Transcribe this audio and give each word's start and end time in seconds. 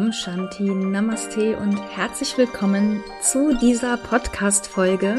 Om 0.00 0.12
Shanti, 0.12 0.62
Namaste 0.62 1.58
und 1.58 1.78
herzlich 1.94 2.38
willkommen 2.38 3.04
zu 3.20 3.54
dieser 3.54 3.98
Podcast-Folge. 3.98 5.18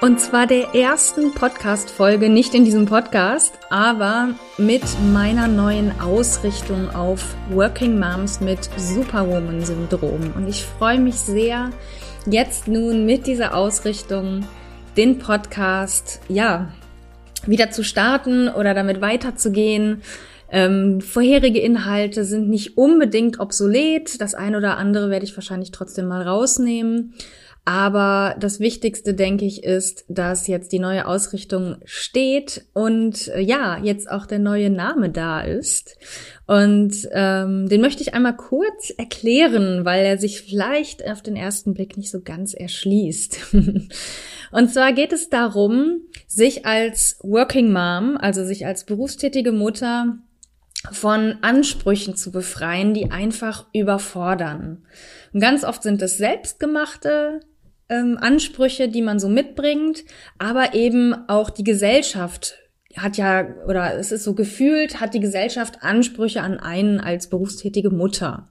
Und 0.00 0.18
zwar 0.18 0.48
der 0.48 0.74
ersten 0.74 1.32
Podcast-Folge, 1.32 2.28
nicht 2.28 2.52
in 2.56 2.64
diesem 2.64 2.86
Podcast, 2.86 3.56
aber 3.70 4.30
mit 4.58 4.82
meiner 5.12 5.46
neuen 5.46 6.00
Ausrichtung 6.00 6.90
auf 6.90 7.36
Working 7.50 8.00
Moms 8.00 8.40
mit 8.40 8.68
Superwoman-Syndrom. 8.76 10.32
Und 10.34 10.48
ich 10.48 10.64
freue 10.64 10.98
mich 10.98 11.14
sehr, 11.14 11.70
jetzt 12.26 12.66
nun 12.66 13.06
mit 13.06 13.28
dieser 13.28 13.54
Ausrichtung 13.54 14.44
den 14.96 15.20
Podcast, 15.20 16.20
ja, 16.28 16.72
wieder 17.46 17.70
zu 17.70 17.84
starten 17.84 18.48
oder 18.48 18.74
damit 18.74 19.00
weiterzugehen. 19.00 20.02
Ähm, 20.50 21.00
vorherige 21.00 21.60
Inhalte 21.60 22.24
sind 22.24 22.48
nicht 22.48 22.76
unbedingt 22.76 23.38
obsolet. 23.40 24.20
Das 24.20 24.34
eine 24.34 24.56
oder 24.56 24.76
andere 24.76 25.10
werde 25.10 25.24
ich 25.24 25.36
wahrscheinlich 25.36 25.70
trotzdem 25.70 26.08
mal 26.08 26.22
rausnehmen. 26.22 27.14
Aber 27.64 28.36
das 28.40 28.58
Wichtigste, 28.58 29.12
denke 29.14 29.44
ich, 29.44 29.62
ist, 29.62 30.04
dass 30.08 30.46
jetzt 30.46 30.72
die 30.72 30.78
neue 30.78 31.06
Ausrichtung 31.06 31.76
steht 31.84 32.64
und 32.72 33.28
äh, 33.28 33.40
ja, 33.40 33.78
jetzt 33.82 34.10
auch 34.10 34.26
der 34.26 34.38
neue 34.38 34.70
Name 34.70 35.10
da 35.10 35.42
ist. 35.42 35.96
Und 36.46 37.08
ähm, 37.12 37.68
den 37.68 37.80
möchte 37.80 38.02
ich 38.02 38.14
einmal 38.14 38.36
kurz 38.36 38.90
erklären, 38.96 39.84
weil 39.84 40.04
er 40.04 40.18
sich 40.18 40.40
vielleicht 40.40 41.06
auf 41.08 41.22
den 41.22 41.36
ersten 41.36 41.74
Blick 41.74 41.96
nicht 41.96 42.10
so 42.10 42.22
ganz 42.22 42.54
erschließt. 42.54 43.54
und 44.52 44.72
zwar 44.72 44.92
geht 44.94 45.12
es 45.12 45.28
darum, 45.28 46.00
sich 46.26 46.64
als 46.66 47.18
Working 47.22 47.72
Mom, 47.72 48.16
also 48.18 48.44
sich 48.44 48.66
als 48.66 48.84
berufstätige 48.84 49.52
Mutter, 49.52 50.18
von 50.90 51.36
Ansprüchen 51.42 52.16
zu 52.16 52.30
befreien, 52.30 52.94
die 52.94 53.10
einfach 53.10 53.66
überfordern. 53.72 54.86
Und 55.32 55.40
ganz 55.40 55.64
oft 55.64 55.82
sind 55.82 56.00
es 56.02 56.16
selbstgemachte 56.16 57.40
ähm, 57.88 58.18
Ansprüche, 58.20 58.88
die 58.88 59.02
man 59.02 59.20
so 59.20 59.28
mitbringt, 59.28 60.04
aber 60.38 60.74
eben 60.74 61.14
auch 61.28 61.50
die 61.50 61.64
Gesellschaft 61.64 62.56
hat 62.96 63.16
ja, 63.16 63.46
oder 63.66 63.96
es 63.98 64.10
ist 64.10 64.24
so 64.24 64.34
gefühlt, 64.34 65.00
hat 65.00 65.14
die 65.14 65.20
Gesellschaft 65.20 65.82
Ansprüche 65.82 66.42
an 66.42 66.58
einen 66.58 66.98
als 66.98 67.28
berufstätige 67.28 67.90
Mutter. 67.90 68.50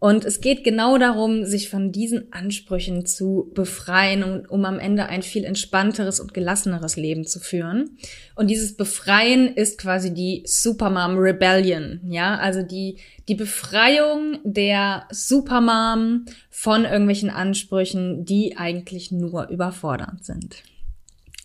Und 0.00 0.24
es 0.24 0.40
geht 0.40 0.64
genau 0.64 0.96
darum, 0.96 1.44
sich 1.44 1.68
von 1.68 1.92
diesen 1.92 2.32
Ansprüchen 2.32 3.04
zu 3.04 3.50
befreien, 3.54 4.24
um, 4.24 4.42
um 4.48 4.64
am 4.64 4.78
Ende 4.78 5.06
ein 5.06 5.22
viel 5.22 5.44
entspannteres 5.44 6.20
und 6.20 6.32
gelasseneres 6.32 6.96
Leben 6.96 7.26
zu 7.26 7.38
führen. 7.38 7.98
Und 8.34 8.48
dieses 8.48 8.78
Befreien 8.78 9.54
ist 9.54 9.78
quasi 9.78 10.14
die 10.14 10.42
Supermom 10.46 11.18
Rebellion, 11.18 12.00
ja, 12.08 12.38
also 12.38 12.62
die, 12.62 12.96
die 13.28 13.34
Befreiung 13.34 14.38
der 14.42 15.06
Supermom 15.10 16.24
von 16.48 16.86
irgendwelchen 16.86 17.28
Ansprüchen, 17.28 18.24
die 18.24 18.56
eigentlich 18.56 19.12
nur 19.12 19.48
überfordernd 19.48 20.24
sind. 20.24 20.62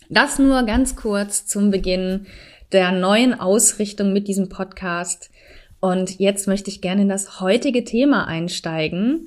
Das 0.08 0.38
nur 0.38 0.62
ganz 0.62 0.96
kurz 0.96 1.46
zum 1.46 1.70
Beginn 1.70 2.26
der 2.72 2.90
neuen 2.90 3.38
Ausrichtung 3.38 4.14
mit 4.14 4.28
diesem 4.28 4.48
Podcast. 4.48 5.30
Und 5.86 6.18
jetzt 6.18 6.48
möchte 6.48 6.68
ich 6.68 6.80
gerne 6.80 7.02
in 7.02 7.08
das 7.08 7.40
heutige 7.40 7.84
Thema 7.84 8.26
einsteigen. 8.26 9.26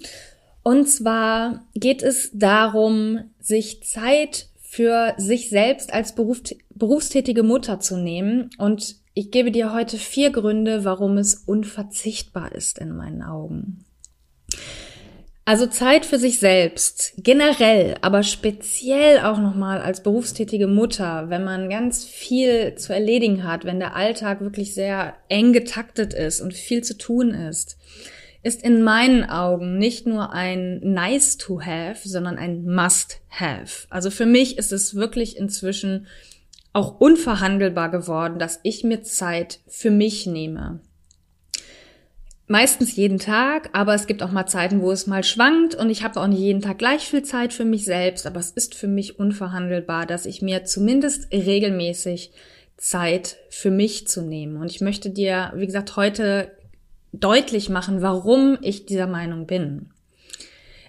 Und 0.62 0.90
zwar 0.90 1.64
geht 1.74 2.04
es 2.04 2.32
darum, 2.34 3.22
sich 3.40 3.82
Zeit 3.84 4.50
für 4.62 5.14
sich 5.16 5.48
selbst 5.50 5.94
als 5.94 6.16
Beruf, 6.16 6.42
berufstätige 6.76 7.44
Mutter 7.44 7.80
zu 7.80 7.96
nehmen. 7.96 8.50
Und 8.58 8.98
ich 9.14 9.32
gebe 9.32 9.52
dir 9.52 9.74
heute 9.74 9.96
vier 9.96 10.32
Gründe, 10.32 10.84
warum 10.84 11.18
es 11.18 11.36
unverzichtbar 11.36 12.52
ist 12.52 12.78
in 12.78 12.94
meinen 12.94 13.24
Augen. 13.24 13.86
Also 15.50 15.66
Zeit 15.66 16.06
für 16.06 16.20
sich 16.20 16.38
selbst, 16.38 17.14
generell, 17.18 17.96
aber 18.02 18.22
speziell 18.22 19.22
auch 19.22 19.40
nochmal 19.40 19.82
als 19.82 20.04
berufstätige 20.04 20.68
Mutter, 20.68 21.32
wenn 21.32 21.44
man 21.44 21.72
ganz 21.72 22.06
viel 22.06 22.76
zu 22.76 22.94
erledigen 22.94 23.44
hat, 23.44 23.66
wenn 23.66 23.80
der 23.80 23.96
Alltag 23.96 24.42
wirklich 24.42 24.76
sehr 24.76 25.16
eng 25.28 25.52
getaktet 25.52 26.14
ist 26.14 26.40
und 26.40 26.54
viel 26.54 26.84
zu 26.84 27.00
tun 27.00 27.32
ist, 27.32 27.80
ist 28.44 28.62
in 28.62 28.84
meinen 28.84 29.28
Augen 29.28 29.80
nicht 29.80 30.06
nur 30.06 30.34
ein 30.34 30.82
nice 30.84 31.38
to 31.38 31.62
have, 31.62 32.08
sondern 32.08 32.38
ein 32.38 32.64
must 32.64 33.20
have. 33.32 33.88
Also 33.90 34.12
für 34.12 34.28
mich 34.28 34.60
ist 34.60 34.72
es 34.72 34.94
wirklich 34.94 35.36
inzwischen 35.36 36.06
auch 36.74 37.00
unverhandelbar 37.00 37.90
geworden, 37.90 38.38
dass 38.38 38.60
ich 38.62 38.84
mir 38.84 39.02
Zeit 39.02 39.62
für 39.68 39.90
mich 39.90 40.28
nehme 40.28 40.80
meistens 42.50 42.96
jeden 42.96 43.20
Tag, 43.20 43.70
aber 43.74 43.94
es 43.94 44.08
gibt 44.08 44.24
auch 44.24 44.32
mal 44.32 44.48
Zeiten, 44.48 44.82
wo 44.82 44.92
es 44.92 45.08
mal 45.08 45.24
schwankt 45.24 45.76
und 45.76 45.90
ich 45.90 46.04
habe 46.04 46.20
auch 46.20 46.28
nicht 46.28 46.40
jeden 46.40 46.62
Tag 46.62 46.80
gleich 46.80 47.08
viel 47.08 47.22
Zeit 47.22 47.54
für 47.54 47.64
mich 47.64 47.86
selbst, 47.86 48.26
aber 48.26 48.40
es 48.40 48.50
ist 48.50 48.74
für 48.74 48.88
mich 48.88 49.20
unverhandelbar, 49.20 50.08
dass 50.08 50.26
ich 50.26 50.42
mir 50.42 50.66
zumindest 50.66 51.32
regelmäßig 51.32 52.32
Zeit 52.76 53.38
für 53.50 53.70
mich 53.70 54.08
zu 54.08 54.24
nehmen. 54.24 54.58
Und 54.58 54.72
ich 54.72 54.82
möchte 54.82 55.12
dir, 55.12 55.54
wie 55.56 55.68
gesagt, 55.68 55.96
heute 55.96 56.52
deutlich 57.14 57.70
machen, 57.70 58.02
warum 58.02 58.58
ich 58.62 58.88
dieser 58.88 59.08
Meinung 59.08 59.46
bin. 59.46 59.92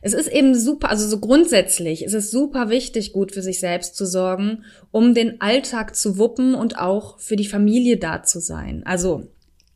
Es 0.01 0.15
ist 0.15 0.29
eben 0.29 0.55
super, 0.55 0.89
also 0.89 1.07
so 1.07 1.21
grundsätzlich 1.21 2.05
ist 2.05 2.15
es 2.15 2.31
super 2.31 2.71
wichtig, 2.71 3.13
gut 3.13 3.33
für 3.33 3.43
sich 3.43 3.61
selbst 3.61 3.97
zu 3.97 4.07
sorgen, 4.07 4.65
um 4.91 5.13
den 5.13 5.43
Alltag 5.43 5.95
zu 5.95 6.17
wuppen 6.17 6.55
und 6.55 6.79
auch 6.79 7.19
für 7.19 7.37
die 7.37 7.47
Familie 7.47 7.99
da 7.99 8.23
zu 8.23 8.41
sein. 8.41 8.83
Also 8.87 9.29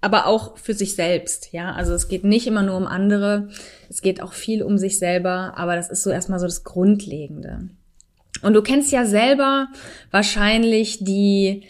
aber 0.05 0.27
auch 0.27 0.59
für 0.59 0.75
sich 0.75 0.95
selbst, 0.95 1.53
ja. 1.53 1.73
Also 1.73 1.95
es 1.95 2.09
geht 2.09 2.25
nicht 2.25 2.47
immer 2.47 2.63
nur 2.63 2.77
um 2.77 2.87
andere, 2.87 3.49
es 3.89 4.03
geht 4.03 4.23
auch 4.23 4.33
viel 4.33 4.63
um 4.63 4.79
sich 4.79 4.99
selber, 4.99 5.55
aber 5.57 5.77
das 5.77 5.91
ist 5.91 6.03
so 6.03 6.11
erstmal 6.11 6.39
so 6.39 6.47
das 6.47 6.65
Grundlegende. 6.65 7.69
Und 8.43 8.55
du 8.55 8.63
kennst 8.63 8.93
ja 8.93 9.07
selber 9.07 9.69
wahrscheinlich 10.11 11.03
die 11.03 11.63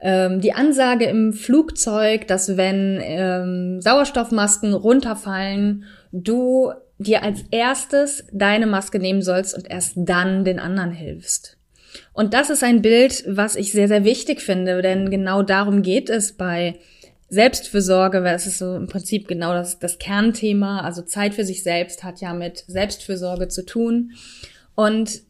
ähm, 0.00 0.40
die 0.40 0.52
Ansage 0.52 1.04
im 1.04 1.32
Flugzeug, 1.32 2.26
dass 2.26 2.56
wenn 2.56 2.98
ähm, 3.02 3.80
Sauerstoffmasken 3.80 4.74
runterfallen, 4.74 5.84
du 6.10 6.72
dir 6.98 7.22
als 7.22 7.44
erstes 7.50 8.24
deine 8.32 8.66
Maske 8.66 8.98
nehmen 8.98 9.22
sollst 9.22 9.54
und 9.54 9.70
erst 9.70 9.92
dann 9.96 10.44
den 10.44 10.58
anderen 10.58 10.92
hilfst. 10.92 11.56
Und 12.12 12.34
das 12.34 12.50
ist 12.50 12.64
ein 12.64 12.82
Bild, 12.82 13.24
was 13.26 13.54
ich 13.54 13.72
sehr, 13.72 13.88
sehr 13.88 14.04
wichtig 14.04 14.40
finde, 14.40 14.82
denn 14.82 15.10
genau 15.10 15.42
darum 15.42 15.82
geht 15.82 16.10
es 16.10 16.32
bei 16.32 16.78
Selbstfürsorge, 17.32 18.22
weil 18.24 18.34
es 18.34 18.46
ist 18.46 18.58
so 18.58 18.76
im 18.76 18.88
Prinzip 18.88 19.26
genau 19.26 19.54
das, 19.54 19.78
das 19.78 19.98
Kernthema. 19.98 20.82
Also 20.82 21.00
Zeit 21.00 21.32
für 21.32 21.46
sich 21.46 21.62
selbst 21.62 22.04
hat 22.04 22.20
ja 22.20 22.34
mit 22.34 22.62
Selbstfürsorge 22.66 23.48
zu 23.48 23.64
tun. 23.64 24.12
Und 24.74 25.22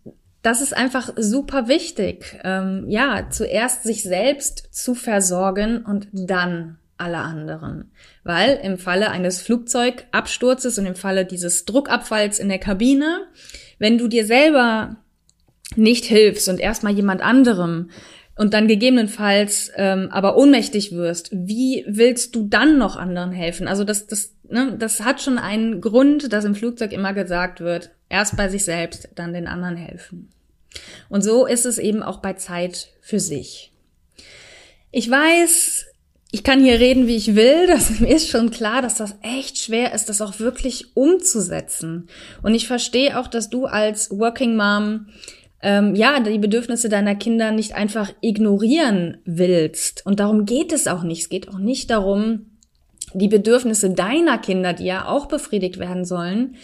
das 0.43 0.61
ist 0.63 0.77
einfach 0.77 1.11
super 1.17 1.69
wichtig. 1.69 2.41
Ähm, 2.43 2.87
ja, 2.89 3.29
zuerst 3.31 3.85
sich 3.85 4.03
selbst 4.03 4.67
zu 4.73 4.97
versorgen 4.97 5.85
und 5.85 6.09
dann 6.13 6.79
alle 6.97 7.19
anderen. 7.19 7.93
Weil 8.25 8.59
im 8.65 8.79
Falle 8.79 9.13
eines 9.13 9.41
Flugzeugabsturzes 9.41 10.79
und 10.81 10.87
im 10.87 10.97
Falle 10.97 11.25
dieses 11.25 11.67
Druckabfalls 11.67 12.41
in 12.41 12.49
der 12.49 12.59
Kabine, 12.59 13.29
wenn 13.79 13.97
du 13.97 14.09
dir 14.09 14.27
selber 14.27 14.97
nicht 15.77 16.05
hilfst 16.05 16.49
und 16.49 16.59
erstmal 16.59 16.95
jemand 16.95 17.21
anderem 17.21 17.91
und 18.37 18.55
dann 18.55 18.67
gegebenenfalls 18.67 19.71
ähm, 19.77 20.09
aber 20.11 20.37
ohnmächtig 20.37 20.93
wirst, 20.93 21.31
wie 21.33 21.85
willst 21.87 22.35
du 22.35 22.49
dann 22.49 22.79
noch 22.79 22.97
anderen 22.97 23.33
helfen? 23.33 23.69
Also 23.69 23.85
das, 23.85 24.07
das, 24.07 24.33
ne, 24.49 24.75
das 24.79 25.01
hat 25.01 25.21
schon 25.21 25.39
einen 25.39 25.81
Grund, 25.81 26.33
dass 26.33 26.45
im 26.45 26.55
Flugzeug 26.55 26.93
immer 26.93 27.13
gesagt 27.13 27.61
wird, 27.61 27.91
erst 28.09 28.37
bei 28.37 28.49
sich 28.49 28.65
selbst, 28.65 29.11
dann 29.15 29.33
den 29.33 29.47
anderen 29.47 29.77
helfen. 29.77 30.31
Und 31.09 31.23
so 31.23 31.47
ist 31.47 31.67
es 31.67 31.79
eben 31.79 32.03
auch 32.03 32.19
bei 32.19 32.33
Zeit 32.33 32.89
für 33.03 33.21
sich. 33.21 33.73
Ich 34.91 35.11
weiß, 35.11 35.87
ich 36.31 36.43
kann 36.43 36.65
hier 36.65 36.81
reden, 36.81 37.07
wie 37.07 37.17
ich 37.17 37.35
will. 37.35 37.67
Das 37.69 38.01
mir 38.01 38.15
ist 38.15 38.29
schon 38.29 38.51
klar, 38.51 38.83
dass 38.83 38.97
das 38.97 39.17
echt 39.23 39.59
schwer 39.59 39.93
ist, 39.93 40.09
das 40.09 40.21
auch 40.21 40.41
wirklich 40.41 40.97
umzusetzen. 40.97 42.09
Und 42.43 42.55
ich 42.55 42.67
verstehe 42.67 43.19
auch, 43.19 43.29
dass 43.29 43.51
du 43.51 43.67
als 43.67 44.11
Working 44.11 44.57
Mom 44.57 45.09
ähm, 45.63 45.95
ja, 45.95 46.19
die 46.21 46.39
Bedürfnisse 46.39 46.89
deiner 46.89 47.15
Kinder 47.15 47.53
nicht 47.53 47.75
einfach 47.75 48.13
ignorieren 48.21 49.19
willst. 49.25 50.05
Und 50.05 50.19
darum 50.19 50.45
geht 50.45 50.73
es 50.73 50.89
auch 50.89 51.05
nicht. 51.05 51.23
Es 51.23 51.29
geht 51.29 51.49
auch 51.49 51.59
nicht 51.59 51.91
darum, 51.91 52.47
die 53.15 53.29
Bedürfnisse 53.29 53.91
deiner 53.91 54.39
Kinder, 54.39 54.73
die 54.73 54.85
ja 54.85 55.07
auch 55.07 55.27
befriedigt 55.27 55.79
werden 55.79 56.05
sollen, 56.05 56.57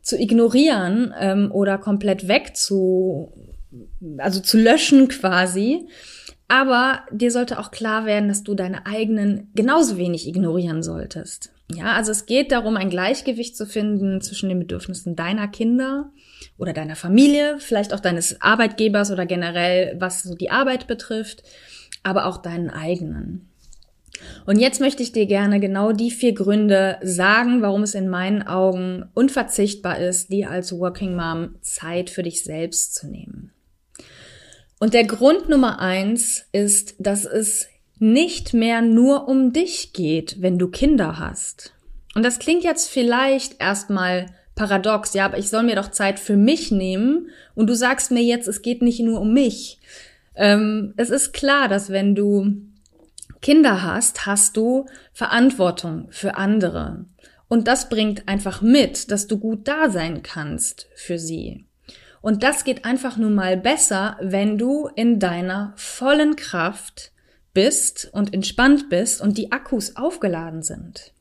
zu 0.00 0.18
ignorieren 0.18 1.12
ähm, 1.18 1.50
oder 1.52 1.76
komplett 1.76 2.28
weg 2.28 2.56
zu, 2.56 3.32
also 4.16 4.40
zu 4.40 4.56
löschen 4.56 5.08
quasi. 5.08 5.86
Aber 6.46 7.00
dir 7.12 7.30
sollte 7.30 7.58
auch 7.58 7.70
klar 7.70 8.06
werden, 8.06 8.28
dass 8.28 8.42
du 8.42 8.54
deine 8.54 8.86
eigenen 8.86 9.50
genauso 9.54 9.98
wenig 9.98 10.26
ignorieren 10.26 10.82
solltest. 10.82 11.52
Ja, 11.74 11.92
also 11.92 12.12
es 12.12 12.24
geht 12.24 12.52
darum, 12.52 12.78
ein 12.78 12.88
Gleichgewicht 12.88 13.54
zu 13.54 13.66
finden 13.66 14.22
zwischen 14.22 14.48
den 14.48 14.58
Bedürfnissen 14.58 15.14
deiner 15.14 15.48
Kinder 15.48 16.10
oder 16.58 16.72
deiner 16.72 16.96
Familie, 16.96 17.56
vielleicht 17.60 17.94
auch 17.94 18.00
deines 18.00 18.42
Arbeitgebers 18.42 19.10
oder 19.10 19.24
generell, 19.24 19.96
was 19.98 20.24
so 20.24 20.34
die 20.34 20.50
Arbeit 20.50 20.86
betrifft, 20.86 21.42
aber 22.02 22.26
auch 22.26 22.38
deinen 22.38 22.68
eigenen. 22.68 23.48
Und 24.46 24.58
jetzt 24.58 24.80
möchte 24.80 25.02
ich 25.02 25.12
dir 25.12 25.26
gerne 25.26 25.60
genau 25.60 25.92
die 25.92 26.10
vier 26.10 26.34
Gründe 26.34 26.98
sagen, 27.02 27.62
warum 27.62 27.84
es 27.84 27.94
in 27.94 28.08
meinen 28.08 28.42
Augen 28.42 29.04
unverzichtbar 29.14 29.98
ist, 29.98 30.32
dir 30.32 30.50
als 30.50 30.76
Working 30.76 31.14
Mom 31.14 31.54
Zeit 31.60 32.10
für 32.10 32.24
dich 32.24 32.42
selbst 32.42 32.94
zu 32.94 33.06
nehmen. 33.06 33.52
Und 34.80 34.94
der 34.94 35.04
Grund 35.04 35.48
Nummer 35.48 35.80
eins 35.80 36.46
ist, 36.52 36.96
dass 36.98 37.24
es 37.24 37.68
nicht 37.98 38.54
mehr 38.54 38.80
nur 38.80 39.28
um 39.28 39.52
dich 39.52 39.92
geht, 39.92 40.40
wenn 40.40 40.58
du 40.58 40.68
Kinder 40.68 41.18
hast. 41.18 41.74
Und 42.14 42.24
das 42.24 42.38
klingt 42.38 42.64
jetzt 42.64 42.88
vielleicht 42.88 43.60
erstmal 43.60 44.26
paradox, 44.58 45.14
ja, 45.14 45.24
aber 45.24 45.38
ich 45.38 45.48
soll 45.48 45.62
mir 45.62 45.76
doch 45.76 45.90
Zeit 45.90 46.18
für 46.18 46.36
mich 46.36 46.70
nehmen 46.72 47.30
und 47.54 47.68
du 47.68 47.74
sagst 47.74 48.10
mir 48.10 48.22
jetzt, 48.22 48.48
es 48.48 48.60
geht 48.60 48.82
nicht 48.82 49.00
nur 49.00 49.20
um 49.20 49.32
mich. 49.32 49.78
Ähm, 50.34 50.94
es 50.96 51.10
ist 51.10 51.32
klar, 51.32 51.68
dass 51.68 51.90
wenn 51.90 52.14
du 52.14 52.56
Kinder 53.40 53.82
hast, 53.82 54.26
hast 54.26 54.56
du 54.56 54.86
Verantwortung 55.12 56.08
für 56.10 56.34
andere. 56.34 57.06
Und 57.46 57.68
das 57.68 57.88
bringt 57.88 58.28
einfach 58.28 58.60
mit, 58.60 59.10
dass 59.12 59.28
du 59.28 59.38
gut 59.38 59.68
da 59.68 59.90
sein 59.90 60.22
kannst 60.22 60.88
für 60.96 61.18
sie. 61.18 61.64
Und 62.20 62.42
das 62.42 62.64
geht 62.64 62.84
einfach 62.84 63.16
nur 63.16 63.30
mal 63.30 63.56
besser, 63.56 64.16
wenn 64.20 64.58
du 64.58 64.88
in 64.96 65.20
deiner 65.20 65.72
vollen 65.76 66.34
Kraft 66.34 67.12
bist 67.54 68.10
und 68.12 68.34
entspannt 68.34 68.90
bist 68.90 69.20
und 69.20 69.38
die 69.38 69.52
Akkus 69.52 69.94
aufgeladen 69.96 70.62
sind. 70.62 71.12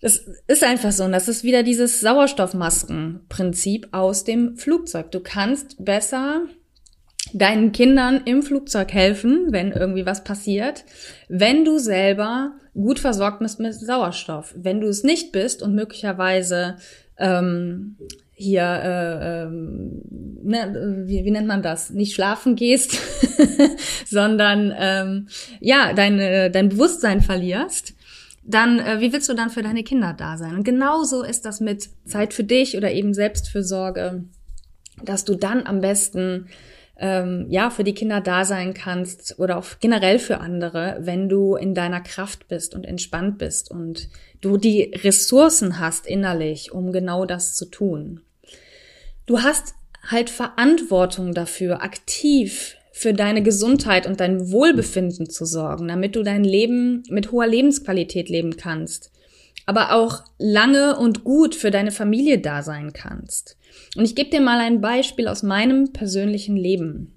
Das 0.00 0.24
ist 0.46 0.64
einfach 0.64 0.92
so. 0.92 1.04
Und 1.04 1.12
das 1.12 1.28
ist 1.28 1.44
wieder 1.44 1.62
dieses 1.62 2.00
Sauerstoffmaskenprinzip 2.00 3.88
aus 3.92 4.24
dem 4.24 4.56
Flugzeug. 4.56 5.10
Du 5.10 5.20
kannst 5.20 5.84
besser 5.84 6.46
deinen 7.32 7.72
Kindern 7.72 8.22
im 8.24 8.42
Flugzeug 8.42 8.92
helfen, 8.92 9.48
wenn 9.50 9.72
irgendwie 9.72 10.06
was 10.06 10.24
passiert, 10.24 10.84
wenn 11.28 11.64
du 11.64 11.78
selber 11.78 12.52
gut 12.74 12.98
versorgt 12.98 13.40
bist 13.40 13.60
mit 13.60 13.74
Sauerstoff. 13.74 14.54
Wenn 14.56 14.80
du 14.80 14.88
es 14.88 15.04
nicht 15.04 15.32
bist 15.32 15.62
und 15.62 15.74
möglicherweise 15.74 16.76
ähm, 17.18 17.96
hier, 18.32 18.62
äh, 18.62 19.42
ähm, 19.42 20.02
ne, 20.42 21.04
wie, 21.06 21.24
wie 21.24 21.30
nennt 21.30 21.46
man 21.46 21.62
das, 21.62 21.90
nicht 21.90 22.14
schlafen 22.14 22.56
gehst, 22.56 22.98
sondern 24.06 24.74
ähm, 24.76 25.28
ja, 25.60 25.92
dein, 25.92 26.18
äh, 26.18 26.50
dein 26.50 26.70
Bewusstsein 26.70 27.20
verlierst, 27.20 27.94
dann 28.50 28.78
äh, 28.78 29.00
wie 29.00 29.12
willst 29.12 29.28
du 29.28 29.34
dann 29.34 29.50
für 29.50 29.62
deine 29.62 29.82
Kinder 29.82 30.14
da 30.16 30.36
sein? 30.36 30.54
Und 30.54 30.64
genauso 30.64 31.22
ist 31.22 31.44
das 31.44 31.60
mit 31.60 31.88
Zeit 32.04 32.34
für 32.34 32.44
dich 32.44 32.76
oder 32.76 32.90
eben 32.92 33.14
Selbstfürsorge, 33.14 34.24
dass 35.02 35.24
du 35.24 35.34
dann 35.34 35.66
am 35.66 35.80
besten 35.80 36.48
ähm, 36.98 37.46
ja 37.48 37.70
für 37.70 37.84
die 37.84 37.94
Kinder 37.94 38.20
da 38.20 38.44
sein 38.44 38.74
kannst 38.74 39.38
oder 39.38 39.56
auch 39.56 39.64
generell 39.80 40.18
für 40.18 40.40
andere, 40.40 40.98
wenn 41.00 41.28
du 41.28 41.56
in 41.56 41.74
deiner 41.74 42.00
Kraft 42.00 42.48
bist 42.48 42.74
und 42.74 42.84
entspannt 42.84 43.38
bist 43.38 43.70
und 43.70 44.08
du 44.40 44.58
die 44.58 44.92
Ressourcen 45.02 45.80
hast 45.80 46.06
innerlich, 46.06 46.72
um 46.72 46.92
genau 46.92 47.24
das 47.24 47.54
zu 47.54 47.66
tun. 47.66 48.20
Du 49.26 49.42
hast 49.42 49.74
halt 50.06 50.28
Verantwortung 50.28 51.32
dafür, 51.34 51.82
aktiv 51.82 52.76
für 53.00 53.14
deine 53.14 53.42
Gesundheit 53.42 54.06
und 54.06 54.20
dein 54.20 54.50
Wohlbefinden 54.50 55.30
zu 55.30 55.46
sorgen, 55.46 55.88
damit 55.88 56.16
du 56.16 56.22
dein 56.22 56.44
Leben 56.44 57.02
mit 57.08 57.32
hoher 57.32 57.46
Lebensqualität 57.46 58.28
leben 58.28 58.58
kannst, 58.58 59.10
aber 59.64 59.94
auch 59.94 60.22
lange 60.38 60.98
und 60.98 61.24
gut 61.24 61.54
für 61.54 61.70
deine 61.70 61.92
Familie 61.92 62.40
da 62.40 62.62
sein 62.62 62.92
kannst. 62.92 63.56
Und 63.96 64.04
ich 64.04 64.14
gebe 64.14 64.28
dir 64.28 64.42
mal 64.42 64.60
ein 64.60 64.82
Beispiel 64.82 65.28
aus 65.28 65.42
meinem 65.42 65.94
persönlichen 65.94 66.58
Leben. 66.58 67.16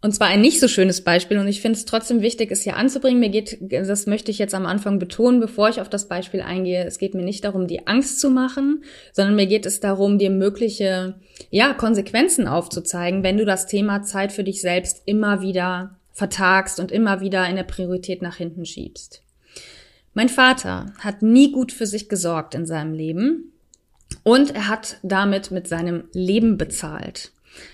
Und 0.00 0.12
zwar 0.14 0.28
ein 0.28 0.40
nicht 0.40 0.60
so 0.60 0.68
schönes 0.68 1.02
Beispiel 1.02 1.38
und 1.38 1.48
ich 1.48 1.60
finde 1.60 1.76
es 1.76 1.84
trotzdem 1.84 2.20
wichtig, 2.20 2.52
es 2.52 2.62
hier 2.62 2.76
anzubringen. 2.76 3.18
Mir 3.18 3.30
geht, 3.30 3.58
das 3.60 4.06
möchte 4.06 4.30
ich 4.30 4.38
jetzt 4.38 4.54
am 4.54 4.64
Anfang 4.64 5.00
betonen, 5.00 5.40
bevor 5.40 5.68
ich 5.68 5.80
auf 5.80 5.88
das 5.88 6.06
Beispiel 6.06 6.40
eingehe. 6.40 6.84
Es 6.84 6.98
geht 6.98 7.14
mir 7.14 7.24
nicht 7.24 7.44
darum, 7.44 7.66
die 7.66 7.88
Angst 7.88 8.20
zu 8.20 8.30
machen, 8.30 8.84
sondern 9.12 9.34
mir 9.34 9.46
geht 9.46 9.66
es 9.66 9.80
darum, 9.80 10.18
dir 10.18 10.30
mögliche, 10.30 11.14
ja, 11.50 11.74
Konsequenzen 11.74 12.46
aufzuzeigen, 12.46 13.24
wenn 13.24 13.38
du 13.38 13.44
das 13.44 13.66
Thema 13.66 14.02
Zeit 14.02 14.30
für 14.30 14.44
dich 14.44 14.60
selbst 14.60 15.02
immer 15.04 15.42
wieder 15.42 15.96
vertagst 16.12 16.78
und 16.78 16.92
immer 16.92 17.20
wieder 17.20 17.48
in 17.48 17.56
der 17.56 17.64
Priorität 17.64 18.22
nach 18.22 18.36
hinten 18.36 18.66
schiebst. 18.66 19.22
Mein 20.14 20.28
Vater 20.28 20.92
hat 20.98 21.22
nie 21.22 21.50
gut 21.50 21.72
für 21.72 21.86
sich 21.86 22.08
gesorgt 22.08 22.54
in 22.54 22.66
seinem 22.66 22.92
Leben 22.92 23.52
und 24.22 24.54
er 24.54 24.68
hat 24.68 24.98
damit 25.02 25.50
mit 25.50 25.66
seinem 25.66 26.04
Leben 26.12 26.56
bezahlt. 26.56 27.32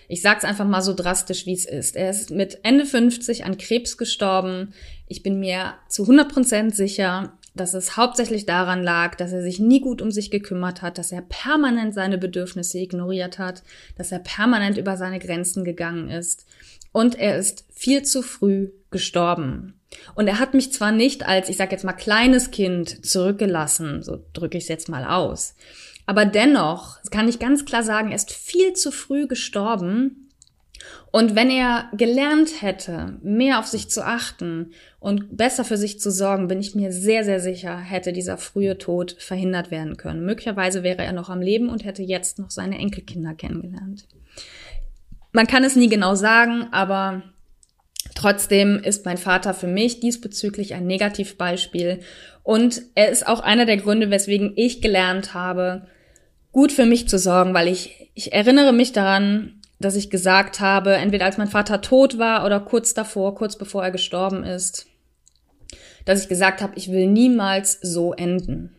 Ich 0.08 0.22
sag's 0.22 0.44
einfach 0.44 0.66
mal 0.66 0.82
so 0.82 0.94
drastisch, 0.94 1.46
wie 1.46 1.54
es 1.54 1.64
ist. 1.64 1.96
Er 1.96 2.10
ist 2.10 2.30
mit 2.30 2.60
Ende 2.62 2.86
50 2.86 3.44
an 3.44 3.58
Krebs 3.58 3.96
gestorben. 3.96 4.74
Ich 5.08 5.22
bin 5.22 5.38
mir 5.38 5.74
zu 5.88 6.02
100 6.02 6.32
Prozent 6.32 6.74
sicher, 6.74 7.32
dass 7.54 7.74
es 7.74 7.96
hauptsächlich 7.96 8.46
daran 8.46 8.82
lag, 8.82 9.14
dass 9.14 9.32
er 9.32 9.42
sich 9.42 9.60
nie 9.60 9.80
gut 9.80 10.02
um 10.02 10.10
sich 10.10 10.30
gekümmert 10.30 10.82
hat, 10.82 10.98
dass 10.98 11.12
er 11.12 11.22
permanent 11.22 11.94
seine 11.94 12.18
Bedürfnisse 12.18 12.78
ignoriert 12.78 13.38
hat, 13.38 13.62
dass 13.96 14.10
er 14.10 14.18
permanent 14.18 14.76
über 14.76 14.96
seine 14.96 15.20
Grenzen 15.20 15.64
gegangen 15.64 16.10
ist. 16.10 16.46
Und 16.92 17.16
er 17.18 17.36
ist 17.36 17.64
viel 17.72 18.02
zu 18.02 18.22
früh 18.22 18.70
gestorben. 18.90 19.80
Und 20.14 20.26
er 20.26 20.40
hat 20.40 20.54
mich 20.54 20.72
zwar 20.72 20.92
nicht 20.92 21.26
als, 21.26 21.48
ich 21.48 21.56
sag 21.56 21.72
jetzt 21.72 21.84
mal, 21.84 21.92
kleines 21.92 22.50
Kind 22.50 23.06
zurückgelassen, 23.06 24.02
so 24.02 24.24
drücke 24.32 24.58
ich 24.58 24.64
es 24.64 24.68
jetzt 24.68 24.88
mal 24.88 25.04
aus. 25.04 25.54
Aber 26.06 26.26
dennoch, 26.26 26.98
kann 27.10 27.28
ich 27.28 27.38
ganz 27.38 27.64
klar 27.64 27.82
sagen, 27.82 28.10
er 28.10 28.16
ist 28.16 28.32
viel 28.32 28.74
zu 28.74 28.90
früh 28.90 29.26
gestorben. 29.26 30.28
Und 31.10 31.34
wenn 31.34 31.50
er 31.50 31.88
gelernt 31.96 32.60
hätte, 32.60 33.18
mehr 33.22 33.58
auf 33.58 33.66
sich 33.66 33.88
zu 33.88 34.04
achten 34.04 34.72
und 34.98 35.36
besser 35.36 35.64
für 35.64 35.78
sich 35.78 36.00
zu 36.00 36.10
sorgen, 36.10 36.48
bin 36.48 36.60
ich 36.60 36.74
mir 36.74 36.92
sehr, 36.92 37.24
sehr 37.24 37.40
sicher, 37.40 37.78
hätte 37.78 38.12
dieser 38.12 38.36
frühe 38.36 38.76
Tod 38.76 39.16
verhindert 39.18 39.70
werden 39.70 39.96
können. 39.96 40.26
Möglicherweise 40.26 40.82
wäre 40.82 41.02
er 41.04 41.12
noch 41.12 41.30
am 41.30 41.40
Leben 41.40 41.68
und 41.68 41.84
hätte 41.84 42.02
jetzt 42.02 42.38
noch 42.38 42.50
seine 42.50 42.78
Enkelkinder 42.78 43.34
kennengelernt. 43.34 44.06
Man 45.32 45.46
kann 45.46 45.64
es 45.64 45.76
nie 45.76 45.88
genau 45.88 46.14
sagen, 46.16 46.68
aber 46.72 47.22
Trotzdem 48.24 48.78
ist 48.82 49.04
mein 49.04 49.18
Vater 49.18 49.52
für 49.52 49.66
mich 49.66 50.00
diesbezüglich 50.00 50.72
ein 50.72 50.86
Negativbeispiel 50.86 52.00
und 52.42 52.80
er 52.94 53.10
ist 53.10 53.26
auch 53.26 53.40
einer 53.40 53.66
der 53.66 53.76
Gründe, 53.76 54.08
weswegen 54.08 54.54
ich 54.56 54.80
gelernt 54.80 55.34
habe, 55.34 55.88
gut 56.50 56.72
für 56.72 56.86
mich 56.86 57.06
zu 57.06 57.18
sorgen, 57.18 57.52
weil 57.52 57.68
ich, 57.68 58.10
ich 58.14 58.32
erinnere 58.32 58.72
mich 58.72 58.92
daran, 58.92 59.60
dass 59.78 59.94
ich 59.94 60.08
gesagt 60.08 60.60
habe, 60.60 60.94
entweder 60.94 61.26
als 61.26 61.36
mein 61.36 61.48
Vater 61.48 61.82
tot 61.82 62.16
war 62.16 62.46
oder 62.46 62.60
kurz 62.60 62.94
davor, 62.94 63.34
kurz 63.34 63.58
bevor 63.58 63.84
er 63.84 63.90
gestorben 63.90 64.42
ist, 64.42 64.86
dass 66.06 66.22
ich 66.22 66.28
gesagt 66.30 66.62
habe, 66.62 66.72
ich 66.76 66.90
will 66.90 67.06
niemals 67.06 67.78
so 67.82 68.14
enden. 68.14 68.74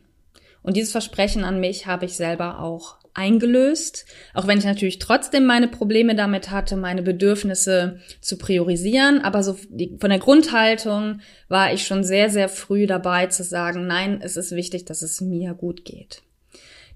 Und 0.64 0.76
dieses 0.76 0.92
Versprechen 0.92 1.44
an 1.44 1.60
mich 1.60 1.86
habe 1.86 2.06
ich 2.06 2.16
selber 2.16 2.62
auch 2.62 2.98
eingelöst, 3.16 4.06
auch 4.34 4.46
wenn 4.46 4.60
ich 4.60 4.66
natürlich 4.66 5.00
trotzdem 5.00 5.46
meine 5.46 5.68
Probleme 5.68 6.16
damit 6.16 6.52
hatte, 6.52 6.76
meine 6.76 7.02
Bedürfnisse 7.02 8.00
zu 8.22 8.38
priorisieren, 8.38 9.22
aber 9.22 9.42
so 9.42 9.58
die, 9.70 9.98
von 10.00 10.10
der 10.10 10.20
Grundhaltung 10.20 11.22
war 11.48 11.74
ich 11.74 11.88
schon 11.88 12.04
sehr, 12.04 12.30
sehr 12.30 12.50
früh 12.50 12.86
dabei 12.86 13.28
zu 13.28 13.44
sagen, 13.44 13.88
nein, 13.88 14.20
es 14.22 14.38
ist 14.38 14.52
wichtig, 14.52 14.86
dass 14.86 15.02
es 15.02 15.22
mir 15.22 15.54
gut 15.54 15.86
geht. 15.86 16.22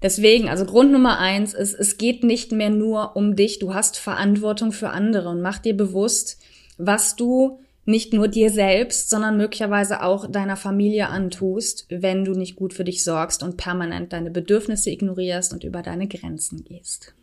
Deswegen, 0.02 0.48
also 0.48 0.64
Grund 0.64 0.92
Nummer 0.92 1.18
eins 1.18 1.52
ist, 1.52 1.74
es 1.74 1.98
geht 1.98 2.22
nicht 2.22 2.52
mehr 2.52 2.70
nur 2.70 3.16
um 3.16 3.36
dich. 3.36 3.58
Du 3.58 3.74
hast 3.74 3.98
Verantwortung 3.98 4.72
für 4.72 4.90
andere 4.90 5.28
und 5.28 5.42
mach 5.42 5.58
dir 5.58 5.76
bewusst, 5.76 6.38
was 6.78 7.16
du 7.16 7.60
nicht 7.90 8.12
nur 8.12 8.28
dir 8.28 8.50
selbst, 8.50 9.10
sondern 9.10 9.36
möglicherweise 9.36 10.02
auch 10.02 10.30
deiner 10.30 10.56
Familie 10.56 11.08
antust, 11.08 11.86
wenn 11.90 12.24
du 12.24 12.32
nicht 12.32 12.56
gut 12.56 12.72
für 12.72 12.84
dich 12.84 13.04
sorgst 13.04 13.42
und 13.42 13.56
permanent 13.56 14.12
deine 14.12 14.30
Bedürfnisse 14.30 14.90
ignorierst 14.90 15.52
und 15.52 15.64
über 15.64 15.82
deine 15.82 16.08
Grenzen 16.08 16.64
gehst. 16.64 17.14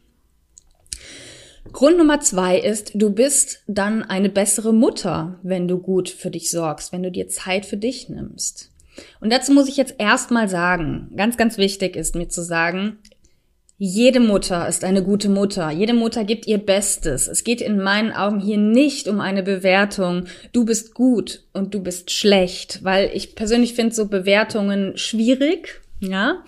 Grund 1.73 1.97
Nummer 1.97 2.19
zwei 2.19 2.59
ist, 2.59 2.91
du 2.93 3.09
bist 3.09 3.63
dann 3.67 4.03
eine 4.03 4.29
bessere 4.29 4.73
Mutter, 4.73 5.39
wenn 5.43 5.67
du 5.67 5.79
gut 5.79 6.09
für 6.09 6.31
dich 6.31 6.49
sorgst, 6.49 6.91
wenn 6.91 7.03
du 7.03 7.11
dir 7.11 7.27
Zeit 7.27 7.65
für 7.65 7.77
dich 7.77 8.09
nimmst. 8.09 8.71
Und 9.19 9.31
dazu 9.31 9.51
muss 9.53 9.67
ich 9.67 9.77
jetzt 9.77 9.95
erstmal 9.97 10.49
sagen, 10.49 11.11
ganz, 11.15 11.37
ganz 11.37 11.57
wichtig 11.57 11.95
ist 11.95 12.15
mir 12.15 12.29
zu 12.29 12.41
sagen, 12.43 12.97
jede 13.79 14.19
Mutter 14.19 14.67
ist 14.67 14.83
eine 14.83 15.03
gute 15.03 15.29
Mutter. 15.29 15.69
Jede 15.69 15.93
Mutter 15.93 16.23
gibt 16.23 16.47
ihr 16.47 16.57
Bestes. 16.57 17.27
Es 17.27 17.43
geht 17.43 17.61
in 17.61 17.77
meinen 17.77 18.11
Augen 18.11 18.39
hier 18.39 18.57
nicht 18.57 19.07
um 19.07 19.21
eine 19.21 19.43
Bewertung, 19.43 20.25
du 20.51 20.65
bist 20.65 20.95
gut 20.95 21.43
und 21.53 21.75
du 21.75 21.81
bist 21.81 22.09
schlecht, 22.11 22.83
weil 22.83 23.11
ich 23.13 23.35
persönlich 23.35 23.75
finde 23.75 23.93
so 23.93 24.07
Bewertungen 24.07 24.97
schwierig, 24.97 25.81
ja. 25.99 26.43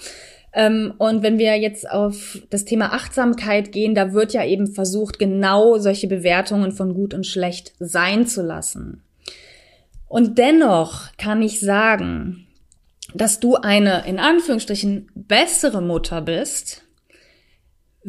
Ähm, 0.52 0.96
und 0.98 1.22
wenn 1.22 1.38
wir 1.38 1.56
jetzt 1.58 1.88
auf 1.88 2.40
das 2.50 2.66
Thema 2.66 2.94
Achtsamkeit 2.94 3.72
gehen, 3.72 3.94
da 3.94 4.14
wird 4.14 4.34
ja 4.34 4.44
eben 4.44 4.66
versucht, 4.66 5.20
genau 5.20 5.78
solche 5.78 6.08
Bewertungen 6.08 6.72
von 6.72 6.96
gut 6.96 7.14
und 7.14 7.28
schlecht 7.28 7.74
sein 7.80 8.26
zu 8.26 8.42
lassen. 8.42 9.04
Und 10.08 10.40
dennoch 10.40 11.16
kann 11.18 11.44
ich 11.44 11.60
sagen, 11.60 12.48
dass 13.14 13.40
du 13.40 13.58
eine 13.58 14.08
in 14.08 14.18
Anführungsstrichen 14.18 15.12
bessere 15.14 15.84
Mutter 15.84 16.22
bist, 16.22 16.89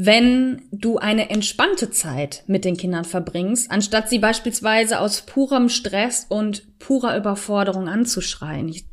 wenn 0.02 0.62
du 0.72 0.96
eine 0.96 1.28
entspannte 1.28 1.90
Zeit 1.90 2.42
mit 2.46 2.64
den 2.64 2.78
Kindern 2.78 3.04
verbringst, 3.04 3.70
anstatt 3.70 4.08
sie 4.08 4.18
beispielsweise 4.18 4.98
aus 4.98 5.20
purem 5.20 5.68
Stress 5.68 6.24
und 6.26 6.78
purer 6.78 7.18
Überforderung 7.18 7.86
anzuschreien. 7.86 8.70
Ich, 8.70 8.86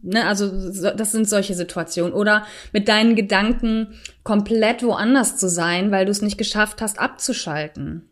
ne, 0.00 0.26
also 0.26 0.48
das 0.48 1.12
sind 1.12 1.28
solche 1.28 1.52
Situationen. 1.52 2.14
Oder 2.14 2.46
mit 2.72 2.88
deinen 2.88 3.14
Gedanken 3.14 3.88
komplett 4.22 4.82
woanders 4.82 5.36
zu 5.36 5.50
sein, 5.50 5.90
weil 5.90 6.06
du 6.06 6.12
es 6.12 6.22
nicht 6.22 6.38
geschafft 6.38 6.80
hast, 6.80 6.98
abzuschalten. 6.98 8.08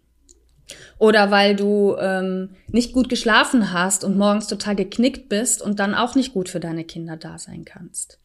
Oder 0.99 1.31
weil 1.31 1.57
du 1.57 1.97
ähm, 1.99 2.51
nicht 2.69 2.93
gut 2.93 3.09
geschlafen 3.09 3.73
hast 3.73 4.05
und 4.05 4.19
morgens 4.19 4.47
total 4.47 4.77
geknickt 4.77 5.31
bist 5.31 5.63
und 5.63 5.81
dann 5.81 5.95
auch 5.95 6.15
nicht 6.15 6.35
gut 6.35 6.51
für 6.51 6.61
deine 6.61 6.85
Kinder 6.85 7.17
da 7.17 7.39
sein 7.39 7.65
kannst. 7.65 8.19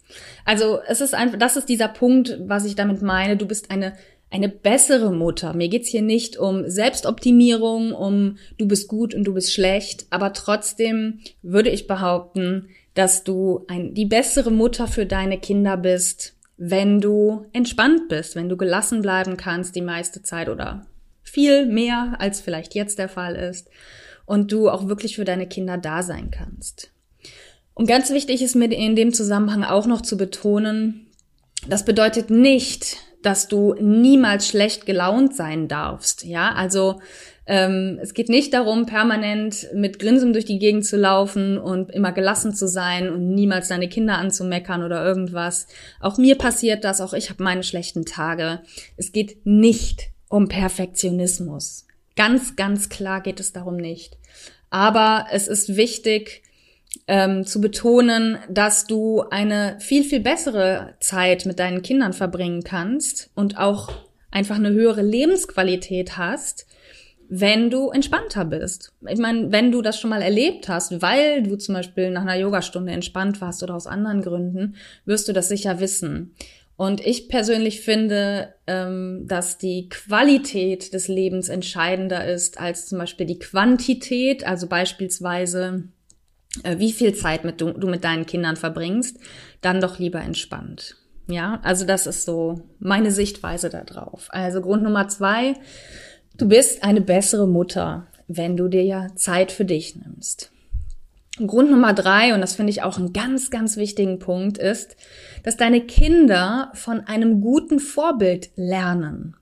Also 0.46 0.80
es 0.88 1.02
ist 1.02 1.14
einfach, 1.14 1.38
das 1.38 1.58
ist 1.58 1.70
dieser 1.70 1.88
Punkt, 1.88 2.38
was 2.46 2.66
ich 2.66 2.76
damit 2.76 3.02
meine. 3.02 3.38
Du 3.38 3.46
bist 3.46 3.72
eine 3.72 3.94
eine 4.32 4.48
bessere 4.48 5.12
Mutter. 5.12 5.54
Mir 5.54 5.68
geht's 5.68 5.90
hier 5.90 6.02
nicht 6.02 6.38
um 6.38 6.68
Selbstoptimierung, 6.70 7.92
um 7.92 8.38
du 8.58 8.66
bist 8.66 8.88
gut 8.88 9.14
und 9.14 9.26
du 9.26 9.34
bist 9.34 9.54
schlecht, 9.54 10.06
aber 10.10 10.32
trotzdem 10.34 11.20
würde 11.42 11.70
ich 11.70 11.86
behaupten, 11.86 12.70
dass 12.94 13.24
du 13.24 13.66
ein, 13.68 13.94
die 13.94 14.06
bessere 14.06 14.52
Mutter 14.52 14.88
für 14.88 15.06
deine 15.06 15.38
Kinder 15.38 15.78
bist, 15.78 16.36
wenn 16.58 17.02
du 17.02 17.46
entspannt 17.54 18.08
bist, 18.08 18.36
wenn 18.36 18.50
du 18.50 18.56
gelassen 18.56 19.02
bleiben 19.02 19.36
kannst 19.36 19.76
die 19.76 19.82
meiste 19.82 20.22
Zeit 20.22 20.48
oder 20.48 20.86
viel 21.22 21.66
mehr, 21.66 22.16
als 22.20 22.40
vielleicht 22.40 22.74
jetzt 22.74 23.00
der 23.00 23.10
Fall 23.10 23.36
ist. 23.36 23.70
Und 24.26 24.52
du 24.52 24.70
auch 24.70 24.88
wirklich 24.88 25.16
für 25.18 25.26
deine 25.26 25.48
Kinder 25.48 25.78
da 25.78 26.04
sein 26.04 26.32
kannst. 26.32 26.91
Und 27.74 27.88
ganz 27.88 28.12
wichtig 28.12 28.42
ist 28.42 28.56
mir 28.56 28.72
in 28.72 28.96
dem 28.96 29.14
Zusammenhang 29.14 29.64
auch 29.64 29.86
noch 29.86 30.02
zu 30.02 30.18
betonen, 30.18 31.08
das 31.68 31.86
bedeutet 31.86 32.30
nicht, 32.30 32.98
dass 33.22 33.48
du 33.48 33.76
niemals 33.80 34.48
schlecht 34.48 34.86
gelaunt 34.86 35.36
sein 35.36 35.68
darfst. 35.68 36.26
Ja, 36.26 36.54
also 36.54 37.00
ähm, 37.46 38.00
es 38.02 38.14
geht 38.14 38.30
nicht 38.30 38.54
darum, 38.54 38.86
permanent 38.86 39.68
mit 39.74 40.00
Grinsen 40.00 40.34
durch 40.34 40.46
die 40.46 40.60
Gegend 40.60 40.86
zu 40.86 40.98
laufen 40.98 41.58
und 41.58 41.92
immer 41.92 42.12
gelassen 42.12 42.54
zu 42.54 42.68
sein 42.68 43.10
und 43.10 43.30
niemals 43.30 43.68
deine 43.68 43.90
Kinder 43.90 44.18
anzumeckern 44.18 44.84
oder 44.84 45.04
irgendwas. 45.04 45.68
Auch 46.00 46.18
mir 46.18 46.36
passiert 46.38 46.84
das, 46.84 47.02
auch 47.02 47.14
ich 47.14 47.30
habe 47.30 47.44
meine 47.44 47.64
schlechten 47.64 48.06
Tage. 48.06 48.62
Es 48.98 49.12
geht 49.12 49.46
nicht 49.46 50.10
um 50.30 50.48
Perfektionismus. 50.48 51.86
Ganz, 52.16 52.56
ganz 52.56 52.90
klar 52.90 53.22
geht 53.22 53.40
es 53.40 53.54
darum 53.54 53.78
nicht. 53.78 54.18
Aber 54.70 55.28
es 55.32 55.48
ist 55.48 55.76
wichtig 55.76 56.44
ähm, 57.12 57.46
zu 57.46 57.60
betonen, 57.60 58.38
dass 58.50 58.88
du 58.88 59.22
eine 59.32 59.76
viel, 59.82 60.06
viel 60.06 60.22
bessere 60.22 60.94
Zeit 61.02 61.46
mit 61.46 61.60
deinen 61.60 61.82
Kindern 61.82 62.14
verbringen 62.14 62.64
kannst 62.64 63.30
und 63.36 63.58
auch 63.58 63.92
einfach 64.32 64.56
eine 64.56 64.72
höhere 64.72 65.02
Lebensqualität 65.02 66.18
hast, 66.18 66.68
wenn 67.28 67.70
du 67.70 67.90
entspannter 67.90 68.46
bist. 68.46 68.94
Ich 69.10 69.20
meine, 69.20 69.52
wenn 69.52 69.74
du 69.74 69.82
das 69.82 70.00
schon 70.00 70.10
mal 70.10 70.22
erlebt 70.22 70.70
hast, 70.70 71.02
weil 71.02 71.44
du 71.44 71.58
zum 71.58 71.76
Beispiel 71.76 72.12
nach 72.12 72.22
einer 72.22 72.38
Yogastunde 72.38 72.94
entspannt 72.94 73.42
warst 73.42 73.62
oder 73.62 73.76
aus 73.76 73.88
anderen 73.88 74.22
Gründen, 74.22 74.76
wirst 75.04 75.28
du 75.28 75.34
das 75.34 75.50
sicher 75.50 75.82
wissen. 75.82 76.34
Und 76.78 77.06
ich 77.06 77.28
persönlich 77.28 77.82
finde, 77.82 78.56
ähm, 78.68 79.26
dass 79.28 79.58
die 79.58 79.90
Qualität 79.90 80.94
des 80.94 81.10
Lebens 81.10 81.50
entscheidender 81.50 82.26
ist 82.26 82.58
als 82.58 82.86
zum 82.86 83.00
Beispiel 83.00 83.26
die 83.26 83.40
Quantität. 83.40 84.48
Also 84.48 84.68
beispielsweise, 84.68 85.90
wie 86.64 86.92
viel 86.92 87.16
Zeit 87.16 87.46
mit 87.46 87.62
du, 87.62 87.72
du 87.72 87.88
mit 87.88 88.04
deinen 88.04 88.26
Kindern 88.26 88.56
verbringst, 88.56 89.18
dann 89.62 89.82
doch 89.82 90.00
lieber 90.00 90.22
entspannt. 90.22 90.98
Ja, 91.28 91.60
also 91.64 91.86
das 91.86 92.08
ist 92.08 92.26
so 92.26 92.62
meine 92.80 93.12
Sichtweise 93.12 93.70
da 93.70 93.84
drauf. 93.84 94.28
Also 94.32 94.62
Grund 94.62 94.84
Nummer 94.84 95.08
zwei, 95.08 95.54
du 96.38 96.48
bist 96.48 96.84
eine 96.84 97.02
bessere 97.02 97.48
Mutter, 97.48 98.08
wenn 98.28 98.58
du 98.58 98.68
dir 98.68 98.84
ja 98.84 99.08
Zeit 99.16 99.52
für 99.52 99.66
dich 99.66 99.96
nimmst. 99.96 100.52
Grund 101.38 101.72
Nummer 101.72 101.94
drei, 101.94 102.34
und 102.34 102.42
das 102.42 102.56
finde 102.56 102.72
ich 102.72 102.84
auch 102.84 102.98
einen 102.98 103.14
ganz, 103.14 103.50
ganz 103.50 103.78
wichtigen 103.78 104.20
Punkt, 104.20 104.58
ist, 104.58 104.98
dass 105.44 105.56
deine 105.56 105.82
Kinder 105.82 106.72
von 106.74 107.02
einem 107.02 107.42
guten 107.42 107.80
Vorbild 107.80 108.52
lernen. 108.56 109.36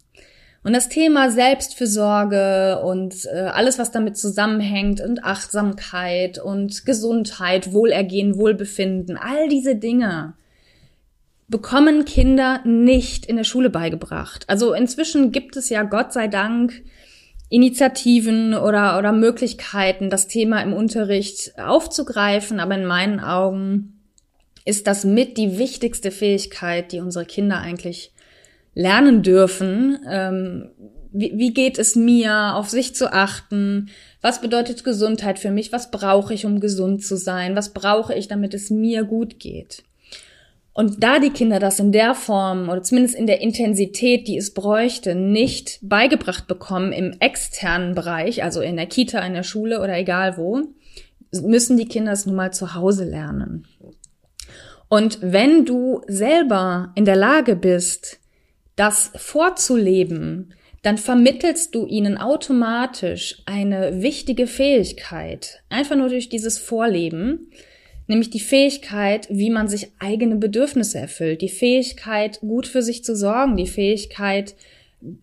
Und 0.69 0.73
das 0.73 0.87
Thema 0.87 1.31
Selbstfürsorge 1.31 2.83
und 2.83 3.25
äh, 3.25 3.39
alles, 3.39 3.79
was 3.79 3.89
damit 3.89 4.17
zusammenhängt 4.17 5.01
und 5.01 5.23
Achtsamkeit 5.23 6.37
und 6.37 6.85
Gesundheit, 6.85 7.73
Wohlergehen, 7.73 8.37
Wohlbefinden, 8.37 9.17
all 9.17 9.49
diese 9.49 9.75
Dinge 9.75 10.35
bekommen 11.47 12.05
Kinder 12.05 12.61
nicht 12.65 13.25
in 13.25 13.37
der 13.37 13.45
Schule 13.45 13.71
beigebracht. 13.71 14.45
Also 14.47 14.75
inzwischen 14.75 15.31
gibt 15.31 15.57
es 15.57 15.69
ja 15.69 15.81
Gott 15.81 16.13
sei 16.13 16.27
Dank 16.27 16.83
Initiativen 17.49 18.53
oder, 18.53 18.99
oder 18.99 19.11
Möglichkeiten, 19.11 20.11
das 20.11 20.27
Thema 20.27 20.61
im 20.61 20.73
Unterricht 20.73 21.53
aufzugreifen, 21.57 22.59
aber 22.59 22.75
in 22.75 22.85
meinen 22.85 23.19
Augen 23.19 24.03
ist 24.65 24.85
das 24.85 25.03
mit 25.03 25.35
die 25.39 25.57
wichtigste 25.57 26.11
Fähigkeit, 26.11 26.91
die 26.91 26.99
unsere 26.99 27.25
Kinder 27.25 27.57
eigentlich 27.57 28.13
lernen 28.73 29.23
dürfen. 29.23 29.99
Ähm, 30.07 30.71
wie, 31.11 31.33
wie 31.35 31.53
geht 31.53 31.79
es 31.79 31.95
mir, 31.95 32.55
auf 32.55 32.69
sich 32.69 32.95
zu 32.95 33.11
achten? 33.11 33.89
Was 34.21 34.41
bedeutet 34.41 34.83
Gesundheit 34.83 35.39
für 35.39 35.51
mich? 35.51 35.71
Was 35.71 35.91
brauche 35.91 36.33
ich, 36.33 36.45
um 36.45 36.59
gesund 36.59 37.03
zu 37.03 37.17
sein? 37.17 37.55
Was 37.55 37.73
brauche 37.73 38.13
ich, 38.13 38.27
damit 38.27 38.53
es 38.53 38.69
mir 38.69 39.03
gut 39.03 39.39
geht? 39.39 39.83
Und 40.73 41.03
da 41.03 41.19
die 41.19 41.31
Kinder 41.31 41.59
das 41.59 41.79
in 41.79 41.91
der 41.91 42.15
Form 42.15 42.69
oder 42.69 42.81
zumindest 42.83 43.15
in 43.15 43.27
der 43.27 43.41
Intensität, 43.41 44.27
die 44.27 44.37
es 44.37 44.53
bräuchte, 44.53 45.13
nicht 45.13 45.79
beigebracht 45.81 46.47
bekommen 46.47 46.93
im 46.93 47.17
externen 47.19 47.95
Bereich, 47.95 48.43
also 48.43 48.61
in 48.61 48.77
der 48.77 48.85
Kita, 48.85 49.19
in 49.19 49.33
der 49.33 49.43
Schule 49.43 49.81
oder 49.81 49.97
egal 49.97 50.37
wo, 50.37 50.61
müssen 51.33 51.75
die 51.75 51.87
Kinder 51.87 52.13
es 52.13 52.25
nun 52.25 52.35
mal 52.35 52.53
zu 52.53 52.75
Hause 52.75 53.03
lernen. 53.03 53.67
Und 54.87 55.19
wenn 55.21 55.65
du 55.65 56.01
selber 56.07 56.91
in 56.95 57.05
der 57.05 57.15
Lage 57.15 57.55
bist, 57.55 58.18
das 58.79 59.11
vorzuleben, 59.15 60.53
dann 60.81 60.97
vermittelst 60.97 61.75
du 61.75 61.85
ihnen 61.85 62.17
automatisch 62.17 63.41
eine 63.45 64.01
wichtige 64.01 64.47
Fähigkeit, 64.47 65.61
einfach 65.69 65.97
nur 65.97 66.07
durch 66.07 66.29
dieses 66.29 66.57
Vorleben, 66.57 67.51
nämlich 68.07 68.29
die 68.29 68.39
Fähigkeit, 68.39 69.27
wie 69.29 69.49
man 69.49 69.67
sich 69.67 69.91
eigene 69.99 70.37
Bedürfnisse 70.37 70.97
erfüllt, 70.97 71.41
die 71.41 71.49
Fähigkeit, 71.49 72.39
gut 72.39 72.65
für 72.65 72.81
sich 72.81 73.03
zu 73.03 73.15
sorgen, 73.15 73.57
die 73.57 73.67
Fähigkeit, 73.67 74.55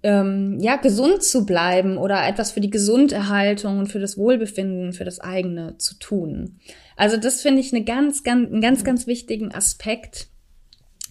ähm, 0.03 0.59
ja, 0.61 0.77
gesund 0.77 1.23
zu 1.23 1.47
bleiben 1.47 1.97
oder 1.97 2.27
etwas 2.27 2.53
für 2.53 2.61
die 2.61 2.71
Gesunderhaltung 2.71 3.79
und 3.79 3.87
für 3.87 3.99
das 4.01 4.17
Wohlbefinden, 4.17 4.93
für 4.93 5.05
das 5.05 5.21
eigene 5.21 5.77
zu 5.79 5.99
tun. 5.99 6.59
Also 6.97 7.17
das 7.17 7.43
finde 7.43 7.61
ich 7.61 7.75
eine 7.75 7.85
ganz, 7.85 8.23
ganz, 8.23 8.51
einen 8.51 8.61
ganz, 8.61 8.85
ganz 8.85 9.07
wichtigen 9.07 9.53
Aspekt, 9.53 10.29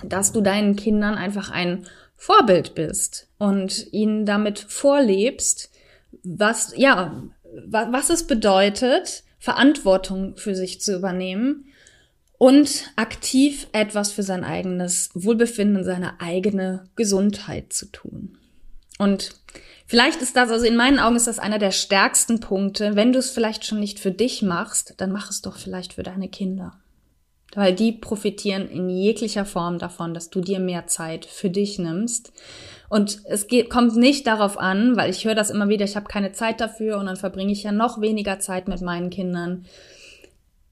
dass 0.03 0.31
du 0.31 0.41
deinen 0.41 0.75
Kindern 0.75 1.15
einfach 1.15 1.51
ein 1.51 1.85
Vorbild 2.25 2.73
bist 2.73 3.27
und 3.37 3.93
ihnen 3.93 4.25
damit 4.25 4.57
vorlebst, 4.57 5.69
was, 6.23 6.73
ja, 6.75 7.21
was 7.67 8.09
es 8.09 8.25
bedeutet, 8.25 9.23
Verantwortung 9.37 10.35
für 10.35 10.55
sich 10.55 10.81
zu 10.81 10.95
übernehmen 10.95 11.65
und 12.39 12.85
aktiv 12.95 13.67
etwas 13.73 14.11
für 14.11 14.23
sein 14.23 14.43
eigenes 14.43 15.11
Wohlbefinden, 15.13 15.83
seine 15.83 16.19
eigene 16.19 16.89
Gesundheit 16.95 17.71
zu 17.71 17.91
tun. 17.91 18.39
Und 18.97 19.35
vielleicht 19.85 20.23
ist 20.23 20.35
das, 20.35 20.49
also 20.49 20.65
in 20.65 20.75
meinen 20.75 20.97
Augen 20.97 21.17
ist 21.17 21.27
das 21.27 21.37
einer 21.37 21.59
der 21.59 21.69
stärksten 21.69 22.39
Punkte. 22.39 22.95
Wenn 22.95 23.13
du 23.13 23.19
es 23.19 23.29
vielleicht 23.29 23.65
schon 23.65 23.79
nicht 23.79 23.99
für 23.99 24.11
dich 24.11 24.41
machst, 24.41 24.95
dann 24.97 25.11
mach 25.11 25.29
es 25.29 25.43
doch 25.43 25.57
vielleicht 25.57 25.93
für 25.93 26.03
deine 26.03 26.27
Kinder. 26.29 26.79
Weil 27.55 27.73
die 27.73 27.93
profitieren 27.93 28.69
in 28.69 28.89
jeglicher 28.89 29.45
Form 29.45 29.79
davon, 29.79 30.13
dass 30.13 30.29
du 30.29 30.41
dir 30.41 30.59
mehr 30.59 30.87
Zeit 30.87 31.25
für 31.25 31.49
dich 31.49 31.79
nimmst 31.79 32.33
und 32.89 33.21
es 33.25 33.47
geht, 33.47 33.69
kommt 33.69 33.95
nicht 33.95 34.27
darauf 34.27 34.59
an, 34.59 34.95
weil 34.95 35.09
ich 35.09 35.25
höre 35.25 35.35
das 35.35 35.49
immer 35.49 35.69
wieder, 35.69 35.85
ich 35.85 35.95
habe 35.95 36.07
keine 36.07 36.31
Zeit 36.31 36.61
dafür 36.61 36.97
und 36.97 37.07
dann 37.07 37.15
verbringe 37.15 37.51
ich 37.51 37.63
ja 37.63 37.71
noch 37.71 37.99
weniger 37.99 38.39
Zeit 38.39 38.67
mit 38.67 38.81
meinen 38.81 39.09
Kindern. 39.09 39.65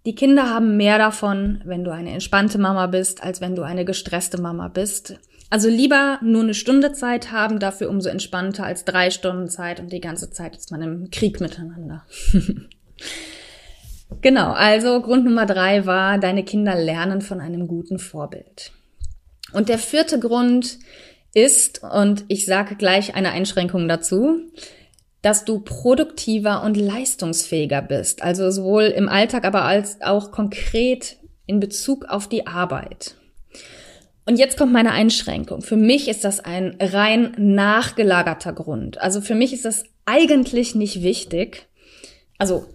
Die 0.06 0.16
Kinder 0.16 0.50
haben 0.50 0.78
mehr 0.78 0.98
davon, 0.98 1.62
wenn 1.66 1.84
du 1.84 1.92
eine 1.92 2.12
entspannte 2.12 2.60
Mama 2.60 2.88
bist, 2.88 3.24
als 3.24 3.42
wenn 3.42 3.56
du 3.56 3.64
eine 3.64 3.86
gestresste 3.86 4.40
Mama 4.40 4.68
bist. 4.68 5.16
Also 5.50 5.70
lieber 5.70 6.20
nur 6.22 6.44
eine 6.44 6.54
Stunde 6.54 6.94
Zeit 6.94 7.32
haben, 7.32 7.60
dafür 7.60 7.90
umso 7.90 8.10
entspannter 8.10 8.66
als 8.66 8.86
drei 8.86 9.12
Stunden 9.12 9.48
Zeit 9.50 9.80
und 9.80 9.92
die 9.92 10.02
ganze 10.02 10.30
Zeit 10.32 10.56
ist 10.56 10.72
man 10.72 10.82
im 10.82 11.10
Krieg 11.10 11.40
miteinander. 11.40 12.06
genau, 14.22 14.52
also 14.52 15.02
Grund 15.02 15.26
Nummer 15.26 15.46
drei 15.46 15.86
war, 15.86 16.18
deine 16.18 16.44
Kinder 16.44 16.76
lernen 16.76 17.22
von 17.22 17.40
einem 17.40 17.68
guten 17.68 18.00
Vorbild. 18.00 18.72
Und 19.54 19.70
der 19.70 19.78
vierte 19.78 20.20
Grund 20.20 20.80
ist, 21.34 21.82
und 21.84 22.26
ich 22.28 22.46
sage 22.46 22.76
gleich 22.76 23.16
eine 23.16 23.32
Einschränkung 23.32 23.88
dazu, 23.88 24.42
dass 25.22 25.46
du 25.46 25.60
produktiver 25.60 26.64
und 26.64 26.76
leistungsfähiger 26.76 27.82
bist. 27.82 28.22
Also 28.22 28.52
sowohl 28.52 28.84
im 28.84 29.08
Alltag, 29.08 29.46
aber 29.46 29.64
als 29.64 30.02
auch 30.02 30.32
konkret 30.32 31.18
in 31.46 31.60
Bezug 31.60 32.06
auf 32.06 32.28
die 32.28 32.46
Arbeit. 32.46 33.16
Und 34.26 34.38
jetzt 34.38 34.58
kommt 34.58 34.72
meine 34.72 34.92
Einschränkung. 34.92 35.62
Für 35.62 35.76
mich 35.76 36.08
ist 36.08 36.24
das 36.24 36.40
ein 36.40 36.78
rein 36.80 37.34
nachgelagerter 37.38 38.54
Grund. 38.54 39.00
Also 39.02 39.22
für 39.22 39.36
mich 39.36 39.54
ist 39.54 39.66
das 39.66 39.84
eigentlich 40.06 40.76
nicht 40.76 41.04
wichtig. 41.04 41.68
Also 42.38 42.66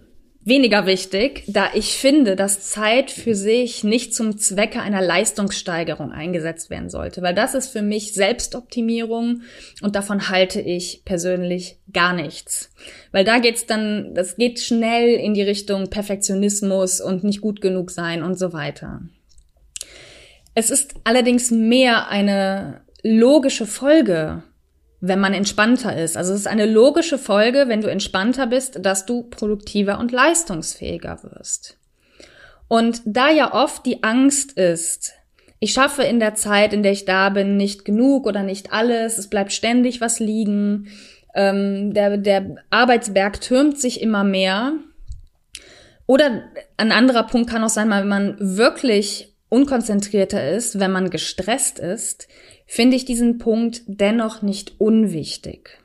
weniger 0.40 0.86
wichtig, 0.86 1.44
da 1.46 1.68
ich 1.74 1.96
finde, 1.96 2.36
dass 2.36 2.70
Zeit 2.70 3.10
für 3.10 3.34
sich 3.34 3.84
nicht 3.84 4.14
zum 4.14 4.38
Zwecke 4.38 4.80
einer 4.80 5.02
Leistungssteigerung 5.02 6.10
eingesetzt 6.10 6.70
werden 6.70 6.88
sollte, 6.88 7.22
weil 7.22 7.34
das 7.34 7.54
ist 7.54 7.68
für 7.68 7.82
mich 7.82 8.14
Selbstoptimierung 8.14 9.42
und 9.82 9.94
davon 9.94 10.30
halte 10.30 10.60
ich 10.60 11.02
persönlich 11.04 11.78
gar 11.92 12.14
nichts. 12.14 12.70
Weil 13.12 13.24
da 13.24 13.38
geht's 13.38 13.66
dann, 13.66 14.14
das 14.14 14.36
geht 14.36 14.60
schnell 14.60 15.14
in 15.14 15.34
die 15.34 15.42
Richtung 15.42 15.90
Perfektionismus 15.90 17.00
und 17.00 17.24
nicht 17.24 17.40
gut 17.40 17.60
genug 17.60 17.90
sein 17.90 18.22
und 18.22 18.38
so 18.38 18.52
weiter. 18.52 19.02
Es 20.54 20.70
ist 20.70 20.94
allerdings 21.04 21.50
mehr 21.50 22.08
eine 22.08 22.80
logische 23.02 23.66
Folge 23.66 24.42
wenn 25.00 25.20
man 25.20 25.34
entspannter 25.34 25.96
ist. 25.96 26.16
Also 26.16 26.32
es 26.32 26.40
ist 26.40 26.46
eine 26.46 26.66
logische 26.66 27.18
Folge, 27.18 27.64
wenn 27.68 27.80
du 27.80 27.90
entspannter 27.90 28.46
bist, 28.46 28.84
dass 28.84 29.06
du 29.06 29.22
produktiver 29.22 29.98
und 29.98 30.12
leistungsfähiger 30.12 31.20
wirst. 31.22 31.78
Und 32.66 33.00
da 33.04 33.30
ja 33.30 33.54
oft 33.54 33.86
die 33.86 34.02
Angst 34.02 34.52
ist, 34.52 35.12
ich 35.60 35.72
schaffe 35.72 36.02
in 36.02 36.20
der 36.20 36.34
Zeit, 36.34 36.72
in 36.72 36.82
der 36.82 36.92
ich 36.92 37.04
da 37.04 37.30
bin, 37.30 37.56
nicht 37.56 37.84
genug 37.84 38.26
oder 38.26 38.42
nicht 38.42 38.72
alles, 38.72 39.18
es 39.18 39.28
bleibt 39.28 39.52
ständig 39.52 40.00
was 40.00 40.20
liegen, 40.20 40.88
ähm, 41.34 41.94
der, 41.94 42.16
der 42.16 42.56
Arbeitsberg 42.70 43.40
türmt 43.40 43.78
sich 43.78 44.00
immer 44.00 44.24
mehr. 44.24 44.74
Oder 46.06 46.42
ein 46.76 46.92
anderer 46.92 47.24
Punkt 47.24 47.50
kann 47.50 47.64
auch 47.64 47.68
sein, 47.68 47.90
wenn 47.90 48.08
man 48.08 48.36
wirklich 48.38 49.34
unkonzentrierter 49.48 50.50
ist, 50.50 50.78
wenn 50.78 50.92
man 50.92 51.10
gestresst 51.10 51.78
ist, 51.78 52.28
finde 52.68 52.96
ich 52.96 53.06
diesen 53.06 53.38
Punkt 53.38 53.82
dennoch 53.86 54.42
nicht 54.42 54.74
unwichtig. 54.78 55.78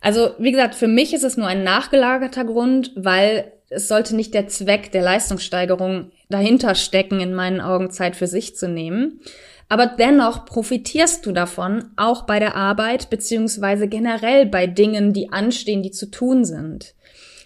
Also, 0.00 0.30
wie 0.38 0.50
gesagt, 0.50 0.74
für 0.74 0.88
mich 0.88 1.12
ist 1.12 1.22
es 1.22 1.36
nur 1.36 1.46
ein 1.46 1.62
nachgelagerter 1.62 2.44
Grund, 2.44 2.92
weil 2.96 3.52
es 3.68 3.88
sollte 3.88 4.16
nicht 4.16 4.32
der 4.32 4.48
Zweck 4.48 4.90
der 4.90 5.02
Leistungssteigerung 5.02 6.10
dahinter 6.30 6.74
stecken, 6.74 7.20
in 7.20 7.34
meinen 7.34 7.60
Augen 7.60 7.90
Zeit 7.90 8.16
für 8.16 8.26
sich 8.26 8.56
zu 8.56 8.68
nehmen. 8.68 9.20
Aber 9.68 9.86
dennoch 9.86 10.46
profitierst 10.46 11.26
du 11.26 11.32
davon, 11.32 11.90
auch 11.96 12.22
bei 12.22 12.38
der 12.38 12.56
Arbeit, 12.56 13.10
beziehungsweise 13.10 13.86
generell 13.86 14.46
bei 14.46 14.66
Dingen, 14.66 15.12
die 15.12 15.30
anstehen, 15.30 15.82
die 15.82 15.90
zu 15.90 16.10
tun 16.10 16.46
sind. 16.46 16.94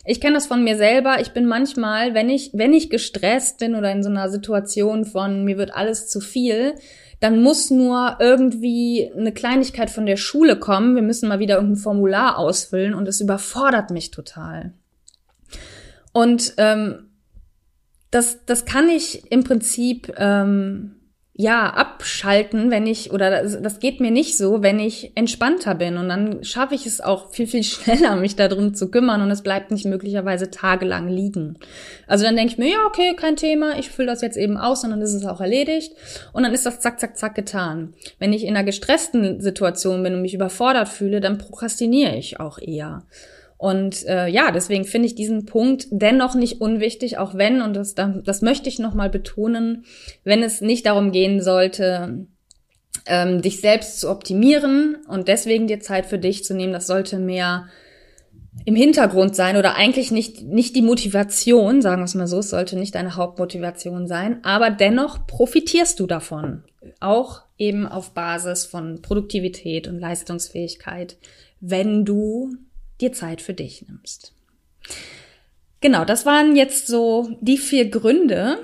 Ich 0.05 0.21
kenne 0.21 0.35
das 0.35 0.47
von 0.47 0.63
mir 0.63 0.77
selber. 0.77 1.21
Ich 1.21 1.33
bin 1.33 1.47
manchmal, 1.47 2.15
wenn 2.15 2.31
ich, 2.31 2.51
wenn 2.53 2.73
ich 2.73 2.91
gestresst 2.91 3.59
bin 3.59 3.75
oder 3.75 3.91
in 3.91 4.05
so 4.05 4.09
einer 4.09 4.31
Situation 4.31 5.05
von 5.05 5.45
mir 5.45 5.59
wird 5.59 5.75
alles 5.75 6.09
zu 6.09 6.21
viel, 6.21 6.75
dann 7.23 7.41
muss 7.41 7.71
nur 7.71 8.17
irgendwie 8.19 9.13
eine 9.17 9.31
Kleinigkeit 9.31 9.91
von 9.91 10.07
der 10.07 10.17
Schule 10.17 10.59
kommen. 10.59 10.97
Wir 10.97 11.03
müssen 11.03 11.29
mal 11.29 11.39
wieder 11.39 11.55
irgendein 11.55 11.81
Formular 11.81 12.37
ausfüllen 12.37 12.95
und 12.95 13.07
es 13.07 13.21
überfordert 13.21 13.93
mich 13.93 14.11
total. 14.11 14.73
Und 16.13 16.55
ähm, 16.57 17.11
das, 18.11 18.45
das 18.45 18.65
kann 18.65 18.89
ich 18.89 19.31
im 19.31 19.45
Prinzip 19.45 20.13
ähm, 20.17 20.97
ja, 21.35 21.71
abschalten, 21.71 22.71
wenn 22.71 22.87
ich, 22.87 23.11
oder 23.11 23.31
das, 23.31 23.61
das 23.63 23.81
geht 23.81 24.01
mir 24.01 24.11
nicht 24.11 24.37
so, 24.37 24.63
wenn 24.63 24.79
ich 24.79 25.13
entspannter 25.15 25.75
bin. 25.75 25.97
Und 25.97 26.11
dann 26.11 26.45
schaffe 26.45 26.75
ich 26.75 26.85
es 26.85 27.01
auch 27.01 27.31
viel, 27.31 27.47
viel 27.47 27.63
schneller, 27.65 28.17
mich 28.17 28.37
darum 28.37 28.75
zu 28.75 28.91
kümmern 28.91 29.23
und 29.23 29.31
es 29.31 29.43
bleibt 29.43 29.71
nicht 29.71 29.87
möglicherweise 29.87 30.51
tagelang 30.51 31.09
liegen. 31.09 31.57
Also 32.07 32.25
dann 32.25 32.37
denke 32.37 32.53
ich 32.53 32.59
mir, 32.59 32.69
ja, 32.69 32.85
okay, 32.87 33.15
kein 33.17 33.37
Thema, 33.37 33.79
ich 33.79 33.89
fülle 33.89 34.09
das 34.09 34.21
jetzt 34.21 34.37
eben 34.37 34.59
aus 34.59 34.85
und 34.85 34.91
dann 34.91 35.01
ist 35.01 35.15
es 35.15 35.25
auch 35.25 35.41
erledigt. 35.41 35.93
Und 36.35 36.43
dann 36.43 36.53
ist 36.53 36.67
das 36.67 36.81
zack, 36.81 37.01
zack, 37.01 37.17
zack 37.17 37.35
getan. 37.35 37.95
Wenn 38.19 38.35
ich 38.35 38.45
in 38.45 38.55
einer 38.55 38.65
gestressten 38.65 39.41
Situation 39.41 40.03
bin 40.03 40.15
und 40.15 40.23
mich 40.23 40.35
überfordert 40.35 40.89
fühle, 40.89 41.21
dann 41.21 41.39
prokrastiniere 41.39 42.15
ich 42.15 42.41
auch 42.41 42.59
eher. 42.59 43.05
Und 43.63 44.05
äh, 44.09 44.27
ja, 44.27 44.51
deswegen 44.51 44.85
finde 44.85 45.07
ich 45.07 45.15
diesen 45.15 45.47
Punkt 45.47 45.87
dennoch 45.93 46.35
nicht 46.35 46.61
unwichtig, 46.61 47.19
auch 47.19 47.37
wenn, 47.37 47.63
und 47.63 47.75
das, 47.75 47.95
das 47.95 48.43
möchte 48.43 48.69
ich 48.69 48.81
nochmal 48.81 49.09
betonen, 49.09 49.85
wenn 50.25 50.43
es 50.43 50.63
nicht 50.63 50.85
darum 50.85 51.13
gehen 51.13 51.41
sollte, 51.41 52.27
ähm, 53.07 53.41
dich 53.41 53.61
selbst 53.61 54.01
zu 54.01 54.11
optimieren 54.11 54.97
und 55.07 55.29
deswegen 55.29 55.69
dir 55.69 55.79
Zeit 55.79 56.07
für 56.07 56.19
dich 56.19 56.43
zu 56.43 56.55
nehmen, 56.55 56.73
das 56.73 56.89
sollte 56.89 57.21
mehr 57.21 57.69
im 58.65 58.75
Hintergrund 58.75 59.37
sein 59.37 59.57
oder 59.57 59.77
eigentlich 59.77 60.11
nicht, 60.11 60.43
nicht 60.43 60.75
die 60.75 60.83
Motivation, 60.83 61.83
sagen 61.83 62.03
wir 62.03 62.07
es 62.07 62.17
mal 62.17 62.27
so, 62.27 62.41
es 62.41 62.51
sollte 62.51 62.77
nicht 62.77 62.97
deine 62.97 63.15
Hauptmotivation 63.15 64.09
sein, 64.09 64.41
aber 64.43 64.71
dennoch 64.71 65.29
profitierst 65.29 66.01
du 66.01 66.09
davon. 66.09 66.65
Auch 66.99 67.43
eben 67.59 67.87
auf 67.87 68.11
Basis 68.11 68.67
von 68.67 69.03
Produktivität 69.03 69.87
und 69.87 70.01
Leistungsfähigkeit, 70.01 71.17
wenn 71.61 72.05
du 72.05 72.57
dir 73.03 73.13
Zeit 73.13 73.43
für 73.43 73.55
dich 73.55 73.85
nimmst. 73.89 74.33
Genau, 75.81 76.05
das 76.05 76.25
waren 76.25 76.55
jetzt 76.55 76.87
so 76.87 77.37
die 77.41 77.59
vier 77.59 77.91
Gründe. 77.91 78.59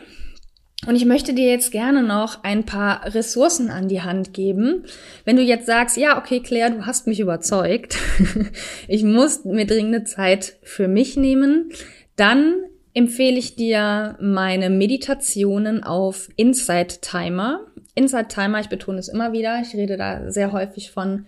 Und 0.87 0.95
ich 0.95 1.05
möchte 1.05 1.35
dir 1.35 1.51
jetzt 1.51 1.73
gerne 1.73 2.05
noch 2.05 2.45
ein 2.45 2.65
paar 2.65 3.13
Ressourcen 3.13 3.69
an 3.69 3.89
die 3.89 4.03
Hand 4.03 4.33
geben. 4.33 4.85
Wenn 5.25 5.35
du 5.35 5.43
jetzt 5.43 5.67
sagst, 5.67 5.97
ja, 5.97 6.17
okay, 6.17 6.39
Claire, 6.39 6.71
du 6.71 6.87
hast 6.87 7.09
mich 7.09 7.19
überzeugt, 7.19 7.99
ich 8.89 9.03
muss 9.03 9.45
mir 9.45 9.67
dringende 9.67 10.05
Zeit 10.05 10.57
für 10.63 10.87
mich 10.87 11.17
nehmen, 11.17 11.73
dann 12.15 12.55
empfehle 12.95 13.39
ich 13.39 13.57
dir 13.57 14.17
meine 14.21 14.71
Meditationen 14.71 15.83
auf 15.83 16.29
Insight 16.37 17.03
Timer. 17.03 17.67
Insight 17.97 18.29
Timer, 18.29 18.61
ich 18.61 18.69
betone 18.69 18.99
es 18.99 19.09
immer 19.09 19.33
wieder, 19.33 19.61
ich 19.61 19.75
rede 19.75 19.97
da 19.97 20.31
sehr 20.31 20.53
häufig 20.53 20.93
von 20.93 21.27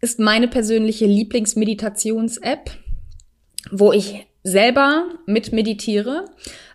ist 0.00 0.18
meine 0.18 0.48
persönliche 0.48 1.06
Lieblingsmeditations-App, 1.06 2.70
wo 3.70 3.92
ich 3.92 4.26
selber 4.42 5.06
mit 5.26 5.52
meditiere, 5.52 6.24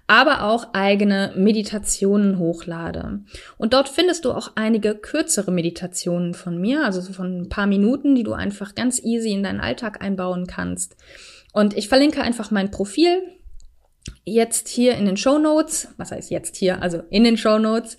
aber 0.08 0.44
auch 0.44 0.74
eigene 0.74 1.34
Meditationen 1.36 2.38
hochlade. 2.38 3.22
Und 3.58 3.74
dort 3.74 3.90
findest 3.90 4.26
du 4.26 4.32
auch 4.32 4.52
einige 4.56 4.94
kürzere 4.94 5.52
Meditationen 5.52 6.36
von 6.36 6.60
mir, 6.60 6.86
also 6.86 7.02
so 7.02 7.12
von 7.12 7.42
ein 7.42 7.50
paar 7.50 7.66
Minuten, 7.66 8.14
die 8.14 8.24
du 8.24 8.34
einfach 8.34 8.76
ganz 8.76 9.04
easy 9.04 9.32
in 9.32 9.42
deinen 9.42 9.62
Alltag 9.62 10.04
einbauen 10.04 10.46
kannst. 10.46 10.96
Und 11.54 11.76
ich 11.76 11.90
verlinke 11.90 12.22
einfach 12.22 12.52
mein 12.52 12.70
Profil 12.70 13.24
jetzt 14.24 14.68
hier 14.68 14.96
in 14.96 15.06
den 15.06 15.18
Show 15.18 15.40
Notes. 15.40 15.88
Was 15.98 16.12
heißt 16.12 16.30
jetzt 16.30 16.56
hier? 16.56 16.82
Also 16.84 17.02
in 17.10 17.24
den 17.24 17.38
Show 17.38 17.58
Notes. 17.58 17.98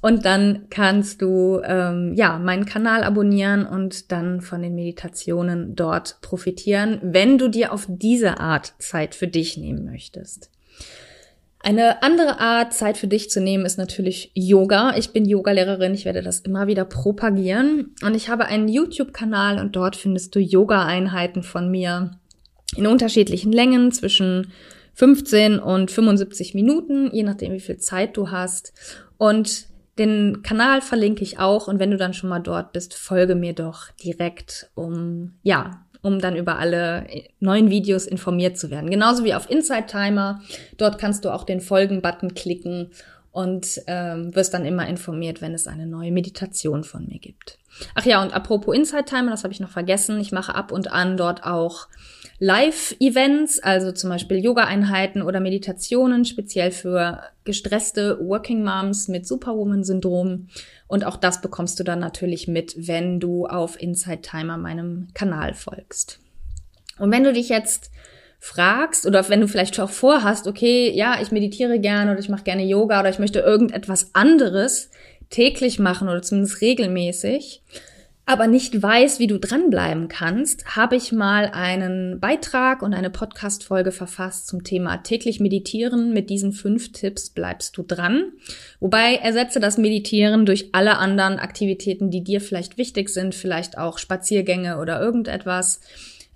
Und 0.00 0.24
dann 0.24 0.66
kannst 0.70 1.22
du 1.22 1.60
ähm, 1.64 2.14
ja 2.14 2.38
meinen 2.38 2.66
Kanal 2.66 3.02
abonnieren 3.02 3.66
und 3.66 4.12
dann 4.12 4.40
von 4.40 4.62
den 4.62 4.74
Meditationen 4.76 5.74
dort 5.74 6.20
profitieren, 6.20 7.00
wenn 7.02 7.36
du 7.36 7.48
dir 7.48 7.72
auf 7.72 7.86
diese 7.88 8.38
Art 8.38 8.74
Zeit 8.78 9.16
für 9.16 9.26
dich 9.26 9.56
nehmen 9.56 9.84
möchtest. 9.84 10.50
Eine 11.60 12.04
andere 12.04 12.38
Art, 12.38 12.72
Zeit 12.72 12.96
für 12.96 13.08
dich 13.08 13.30
zu 13.30 13.40
nehmen, 13.40 13.66
ist 13.66 13.78
natürlich 13.78 14.30
Yoga. 14.34 14.94
Ich 14.96 15.10
bin 15.10 15.24
Yogalehrerin, 15.24 15.92
ich 15.92 16.04
werde 16.04 16.22
das 16.22 16.40
immer 16.40 16.68
wieder 16.68 16.84
propagieren. 16.84 17.94
Und 18.04 18.14
ich 18.14 18.28
habe 18.28 18.46
einen 18.46 18.68
YouTube-Kanal 18.68 19.58
und 19.58 19.74
dort 19.74 19.96
findest 19.96 20.34
du 20.36 20.38
Yoga-Einheiten 20.38 21.42
von 21.42 21.68
mir 21.68 22.12
in 22.76 22.86
unterschiedlichen 22.86 23.50
Längen 23.50 23.90
zwischen 23.90 24.52
15 24.94 25.58
und 25.58 25.90
75 25.90 26.54
Minuten, 26.54 27.10
je 27.12 27.24
nachdem, 27.24 27.52
wie 27.52 27.60
viel 27.60 27.78
Zeit 27.78 28.16
du 28.16 28.30
hast. 28.30 28.72
Und 29.16 29.66
den 29.98 30.42
Kanal 30.42 30.80
verlinke 30.80 31.22
ich 31.22 31.38
auch 31.38 31.68
und 31.68 31.78
wenn 31.78 31.90
du 31.90 31.96
dann 31.96 32.14
schon 32.14 32.30
mal 32.30 32.40
dort 32.40 32.72
bist, 32.72 32.94
folge 32.94 33.34
mir 33.34 33.52
doch 33.52 33.90
direkt, 34.02 34.70
um 34.74 35.34
ja, 35.42 35.84
um 36.02 36.20
dann 36.20 36.36
über 36.36 36.58
alle 36.58 37.06
neuen 37.40 37.70
Videos 37.70 38.06
informiert 38.06 38.56
zu 38.56 38.70
werden. 38.70 38.90
Genauso 38.90 39.24
wie 39.24 39.34
auf 39.34 39.50
Inside 39.50 39.86
Timer. 39.86 40.40
Dort 40.76 40.98
kannst 40.98 41.24
du 41.24 41.30
auch 41.30 41.44
den 41.44 41.60
Folgen-Button 41.60 42.34
klicken 42.34 42.90
und 43.32 43.80
ähm, 43.86 44.34
wirst 44.34 44.54
dann 44.54 44.64
immer 44.64 44.88
informiert, 44.88 45.42
wenn 45.42 45.54
es 45.54 45.66
eine 45.66 45.86
neue 45.86 46.12
Meditation 46.12 46.84
von 46.84 47.06
mir 47.06 47.18
gibt. 47.18 47.58
Ach 47.94 48.04
ja, 48.04 48.22
und 48.22 48.32
apropos 48.32 48.74
Inside 48.74 49.04
Timer, 49.04 49.32
das 49.32 49.44
habe 49.44 49.52
ich 49.52 49.60
noch 49.60 49.70
vergessen. 49.70 50.20
Ich 50.20 50.32
mache 50.32 50.54
ab 50.54 50.72
und 50.72 50.90
an 50.90 51.16
dort 51.16 51.44
auch 51.44 51.88
Live-Events, 52.40 53.58
also 53.58 53.90
zum 53.90 54.10
Beispiel 54.10 54.38
Yoga-Einheiten 54.38 55.22
oder 55.22 55.40
Meditationen, 55.40 56.24
speziell 56.24 56.70
für 56.70 57.22
gestresste 57.44 58.18
Working 58.20 58.62
Moms 58.62 59.08
mit 59.08 59.26
Superwoman-Syndrom. 59.26 60.48
Und 60.86 61.04
auch 61.04 61.16
das 61.16 61.40
bekommst 61.40 61.80
du 61.80 61.84
dann 61.84 61.98
natürlich 61.98 62.46
mit, 62.46 62.86
wenn 62.86 63.18
du 63.18 63.46
auf 63.46 63.80
Inside 63.80 64.22
Timer 64.22 64.56
meinem 64.56 65.08
Kanal 65.14 65.54
folgst. 65.54 66.20
Und 66.98 67.10
wenn 67.10 67.24
du 67.24 67.32
dich 67.32 67.48
jetzt 67.48 67.90
fragst 68.38 69.04
oder 69.04 69.28
wenn 69.28 69.40
du 69.40 69.48
vielleicht 69.48 69.78
auch 69.80 69.90
vorhast, 69.90 70.46
okay, 70.46 70.92
ja, 70.94 71.20
ich 71.20 71.32
meditiere 71.32 71.80
gerne 71.80 72.12
oder 72.12 72.20
ich 72.20 72.28
mache 72.28 72.44
gerne 72.44 72.64
Yoga 72.64 73.00
oder 73.00 73.10
ich 73.10 73.18
möchte 73.18 73.40
irgendetwas 73.40 74.14
anderes 74.14 74.90
täglich 75.28 75.78
machen 75.78 76.08
oder 76.08 76.22
zumindest 76.22 76.60
regelmäßig, 76.60 77.62
aber 78.28 78.46
nicht 78.46 78.82
weiß, 78.82 79.20
wie 79.20 79.26
du 79.26 79.38
dranbleiben 79.38 80.08
kannst, 80.08 80.76
habe 80.76 80.96
ich 80.96 81.12
mal 81.12 81.46
einen 81.46 82.20
Beitrag 82.20 82.82
und 82.82 82.92
eine 82.92 83.08
Podcast-Folge 83.08 83.90
verfasst 83.90 84.48
zum 84.48 84.64
Thema 84.64 84.98
täglich 84.98 85.40
meditieren. 85.40 86.12
Mit 86.12 86.28
diesen 86.28 86.52
fünf 86.52 86.92
Tipps 86.92 87.30
bleibst 87.30 87.78
du 87.78 87.82
dran. 87.82 88.32
Wobei 88.80 89.14
ersetze 89.14 89.60
das 89.60 89.78
Meditieren 89.78 90.44
durch 90.44 90.68
alle 90.72 90.98
anderen 90.98 91.38
Aktivitäten, 91.38 92.10
die 92.10 92.22
dir 92.22 92.42
vielleicht 92.42 92.76
wichtig 92.76 93.08
sind, 93.08 93.34
vielleicht 93.34 93.78
auch 93.78 93.96
Spaziergänge 93.96 94.78
oder 94.78 95.00
irgendetwas. 95.00 95.80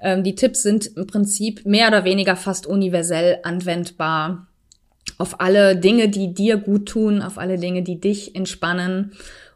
Ähm, 0.00 0.24
die 0.24 0.34
Tipps 0.34 0.62
sind 0.62 0.96
im 0.96 1.06
Prinzip 1.06 1.66
mehr 1.66 1.88
oder 1.88 2.04
weniger 2.04 2.36
fast 2.36 2.66
universell 2.66 3.40
anwendbar 3.42 4.46
auf 5.18 5.42
alle 5.42 5.76
Dinge, 5.76 6.08
die 6.08 6.32
dir 6.32 6.56
gut 6.56 6.86
tun, 6.88 7.20
auf 7.20 7.36
alle 7.36 7.58
Dinge, 7.58 7.82
die 7.82 8.00
dich 8.00 8.34
entspannen 8.34 9.12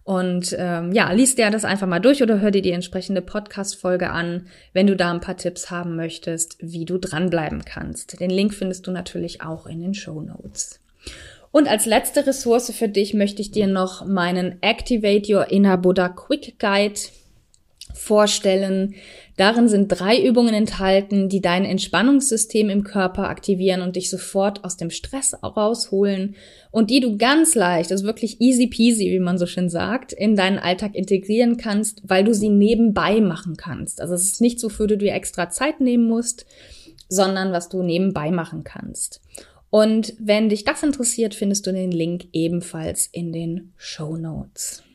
und 0.07 0.55
ähm, 0.57 0.93
ja, 0.93 1.11
liest 1.11 1.37
dir 1.37 1.51
das 1.51 1.65
einfach 1.65 1.89
mal 1.89 1.99
durch 1.99 2.23
oder 2.23 2.41
hör 2.41 2.53
dir 2.53 2.63
die 2.63 2.71
entsprechende 2.71 3.21
Podcast-Folge 3.23 4.11
an, 4.11 4.47
wenn 4.73 4.87
du 4.87 4.95
da 4.95 5.11
ein 5.11 5.21
paar 5.21 5.37
Tipps 5.37 5.69
haben 5.73 5.97
möchtest, 5.97 6.59
wie 6.61 6.85
du 6.85 6.97
dranbleiben 6.97 7.65
kannst. 7.65 8.21
Den 8.21 8.31
Link 8.31 8.55
findest 8.55 8.87
du 8.87 8.93
natürlich 8.93 9.43
auch 9.43 9.67
in 9.67 9.81
den 9.81 9.95
Show 9.95 10.21
Notes. 10.21 10.79
Und 11.51 11.67
als 11.67 11.87
letzte 11.87 12.25
Ressource 12.25 12.71
für 12.71 12.89
dich 12.89 13.15
möchte 13.15 13.43
ich 13.43 13.51
dir 13.51 13.67
noch 13.67 14.07
meinen 14.07 14.63
Activate 14.63 15.29
Your 15.29 15.51
Inner 15.51 15.77
Buddha 15.77 16.09
Quick 16.09 16.61
Guide 16.61 17.01
vorstellen. 17.97 18.95
Darin 19.37 19.69
sind 19.69 19.89
drei 19.89 20.23
Übungen 20.23 20.55
enthalten, 20.55 21.29
die 21.29 21.41
dein 21.41 21.65
Entspannungssystem 21.65 22.71
im 22.71 22.85
Körper 22.85 23.29
aktivieren 23.29 23.83
und 23.83 23.97
dich 23.97 24.09
sofort 24.09 24.65
aus 24.65 24.77
dem 24.77 24.91
Stress 24.91 25.35
rausholen 25.43 26.37
und 26.71 26.91
die 26.91 27.01
du 27.01 27.17
ganz 27.17 27.55
leicht, 27.55 27.91
also 27.91 28.05
wirklich 28.05 28.41
easy 28.41 28.67
peasy, 28.67 29.11
wie 29.11 29.19
man 29.19 29.39
so 29.39 29.47
schön 29.47 29.69
sagt, 29.69 30.13
in 30.13 30.37
deinen 30.37 30.59
Alltag 30.59 30.95
integrieren 30.95 31.57
kannst, 31.57 32.03
weil 32.05 32.25
du 32.25 32.35
sie 32.35 32.49
nebenbei 32.49 33.21
machen 33.21 33.57
kannst. 33.57 34.01
Also 34.01 34.15
es 34.15 34.25
ist 34.25 34.41
nicht 34.41 34.61
so, 34.61 34.69
für 34.69 34.87
du 34.87 34.97
dir 34.97 35.15
extra 35.15 35.51
Zeit 35.51 35.81
nehmen 35.81 36.07
musst, 36.07 36.47
sondern 37.09 37.53
was 37.53 37.69
du 37.69 37.83
nebenbei 37.83 38.31
machen 38.31 38.65
kannst. 38.65 39.21
Und 39.71 40.15
wenn 40.19 40.49
dich 40.49 40.65
das 40.65 40.83
interessiert, 40.83 41.35
findest 41.35 41.67
du 41.67 41.73
den 41.73 41.91
Link 41.91 42.27
ebenfalls 42.33 43.09
in 43.13 43.33
den 43.33 43.73
Show 43.77 44.17
Notes. 44.17 44.86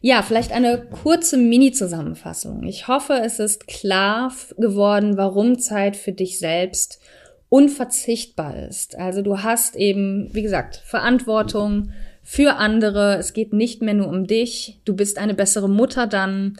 Ja, 0.00 0.22
vielleicht 0.22 0.52
eine 0.52 0.78
kurze 0.78 1.36
Mini-Zusammenfassung. 1.36 2.62
Ich 2.64 2.86
hoffe, 2.88 3.20
es 3.24 3.38
ist 3.38 3.66
klar 3.66 4.32
geworden, 4.56 5.16
warum 5.16 5.58
Zeit 5.58 5.96
für 5.96 6.12
dich 6.12 6.38
selbst 6.38 7.00
unverzichtbar 7.48 8.68
ist. 8.68 8.96
Also 8.96 9.22
du 9.22 9.42
hast 9.42 9.74
eben, 9.74 10.32
wie 10.34 10.42
gesagt, 10.42 10.82
Verantwortung 10.84 11.90
für 12.22 12.56
andere. 12.56 13.16
Es 13.16 13.32
geht 13.32 13.52
nicht 13.52 13.82
mehr 13.82 13.94
nur 13.94 14.08
um 14.08 14.26
dich. 14.26 14.80
Du 14.84 14.94
bist 14.94 15.18
eine 15.18 15.34
bessere 15.34 15.68
Mutter 15.68 16.06
dann. 16.06 16.58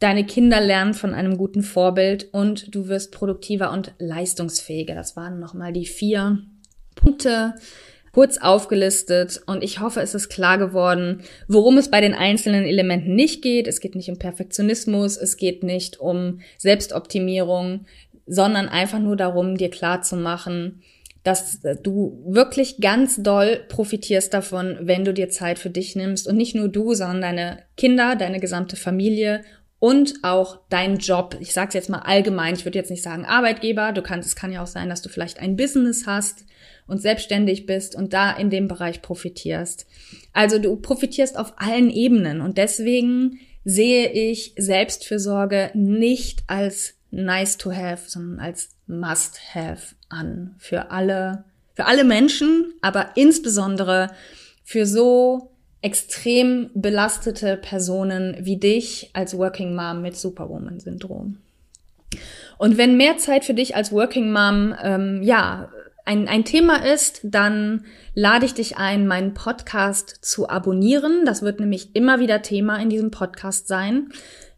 Deine 0.00 0.26
Kinder 0.26 0.60
lernen 0.60 0.92
von 0.92 1.14
einem 1.14 1.38
guten 1.38 1.62
Vorbild 1.62 2.28
und 2.32 2.74
du 2.74 2.88
wirst 2.88 3.12
produktiver 3.12 3.70
und 3.70 3.94
leistungsfähiger. 3.98 4.94
Das 4.94 5.16
waren 5.16 5.38
nochmal 5.38 5.72
die 5.72 5.86
vier 5.86 6.40
Punkte, 6.96 7.54
kurz 8.14 8.38
aufgelistet 8.38 9.42
und 9.46 9.64
ich 9.64 9.80
hoffe, 9.80 10.00
es 10.00 10.14
ist 10.14 10.28
klar 10.28 10.56
geworden, 10.56 11.22
worum 11.48 11.78
es 11.78 11.90
bei 11.90 12.00
den 12.00 12.14
einzelnen 12.14 12.64
Elementen 12.64 13.16
nicht 13.16 13.42
geht. 13.42 13.66
Es 13.66 13.80
geht 13.80 13.96
nicht 13.96 14.08
um 14.08 14.18
Perfektionismus, 14.18 15.16
es 15.16 15.36
geht 15.36 15.64
nicht 15.64 15.98
um 15.98 16.40
Selbstoptimierung, 16.56 17.86
sondern 18.26 18.68
einfach 18.68 19.00
nur 19.00 19.16
darum, 19.16 19.56
dir 19.56 19.68
klar 19.68 20.02
zu 20.02 20.14
machen, 20.14 20.80
dass 21.24 21.60
du 21.82 22.22
wirklich 22.24 22.80
ganz 22.80 23.20
doll 23.20 23.64
profitierst 23.68 24.32
davon, 24.32 24.78
wenn 24.82 25.04
du 25.04 25.12
dir 25.12 25.28
Zeit 25.30 25.58
für 25.58 25.70
dich 25.70 25.96
nimmst 25.96 26.28
und 26.28 26.36
nicht 26.36 26.54
nur 26.54 26.68
du, 26.68 26.94
sondern 26.94 27.20
deine 27.20 27.58
Kinder, 27.76 28.14
deine 28.14 28.38
gesamte 28.38 28.76
Familie 28.76 29.42
und 29.84 30.14
auch 30.22 30.60
dein 30.70 30.96
Job. 30.96 31.36
Ich 31.40 31.52
sage 31.52 31.68
es 31.68 31.74
jetzt 31.74 31.90
mal 31.90 31.98
allgemein, 31.98 32.54
ich 32.54 32.64
würde 32.64 32.78
jetzt 32.78 32.90
nicht 32.90 33.02
sagen 33.02 33.26
Arbeitgeber, 33.26 33.92
du 33.92 34.00
kannst, 34.00 34.26
es 34.26 34.34
kann 34.34 34.50
ja 34.50 34.62
auch 34.62 34.66
sein, 34.66 34.88
dass 34.88 35.02
du 35.02 35.10
vielleicht 35.10 35.40
ein 35.40 35.56
Business 35.56 36.06
hast, 36.06 36.44
und 36.86 37.00
selbstständig 37.00 37.66
bist 37.66 37.94
und 37.94 38.12
da 38.12 38.32
in 38.32 38.50
dem 38.50 38.68
Bereich 38.68 39.02
profitierst. 39.02 39.86
Also 40.32 40.58
du 40.58 40.76
profitierst 40.76 41.38
auf 41.38 41.54
allen 41.56 41.90
Ebenen 41.90 42.40
und 42.40 42.58
deswegen 42.58 43.38
sehe 43.64 44.10
ich 44.10 44.54
Selbstfürsorge 44.56 45.70
nicht 45.74 46.42
als 46.46 46.94
nice 47.10 47.56
to 47.56 47.72
have, 47.72 48.02
sondern 48.08 48.40
als 48.40 48.70
must 48.86 49.54
have 49.54 49.94
an 50.08 50.56
für 50.58 50.90
alle, 50.90 51.44
für 51.74 51.86
alle 51.86 52.04
Menschen, 52.04 52.74
aber 52.82 53.12
insbesondere 53.14 54.10
für 54.62 54.84
so 54.86 55.53
extrem 55.84 56.70
belastete 56.72 57.58
Personen 57.58 58.38
wie 58.40 58.56
dich 58.56 59.10
als 59.12 59.36
Working 59.36 59.74
Mom 59.74 60.00
mit 60.00 60.16
Superwoman-Syndrom. 60.16 61.36
Und 62.56 62.78
wenn 62.78 62.96
mehr 62.96 63.18
Zeit 63.18 63.44
für 63.44 63.52
dich 63.52 63.76
als 63.76 63.92
Working 63.92 64.32
Mom, 64.32 64.74
ähm, 64.82 65.22
ja, 65.22 65.68
ein, 66.06 66.26
ein 66.26 66.46
Thema 66.46 66.86
ist, 66.86 67.20
dann 67.22 67.84
lade 68.14 68.46
ich 68.46 68.54
dich 68.54 68.78
ein, 68.78 69.06
meinen 69.06 69.34
Podcast 69.34 70.24
zu 70.24 70.48
abonnieren. 70.48 71.26
Das 71.26 71.42
wird 71.42 71.60
nämlich 71.60 71.94
immer 71.94 72.18
wieder 72.18 72.40
Thema 72.40 72.78
in 72.78 72.88
diesem 72.88 73.10
Podcast 73.10 73.68
sein. 73.68 74.08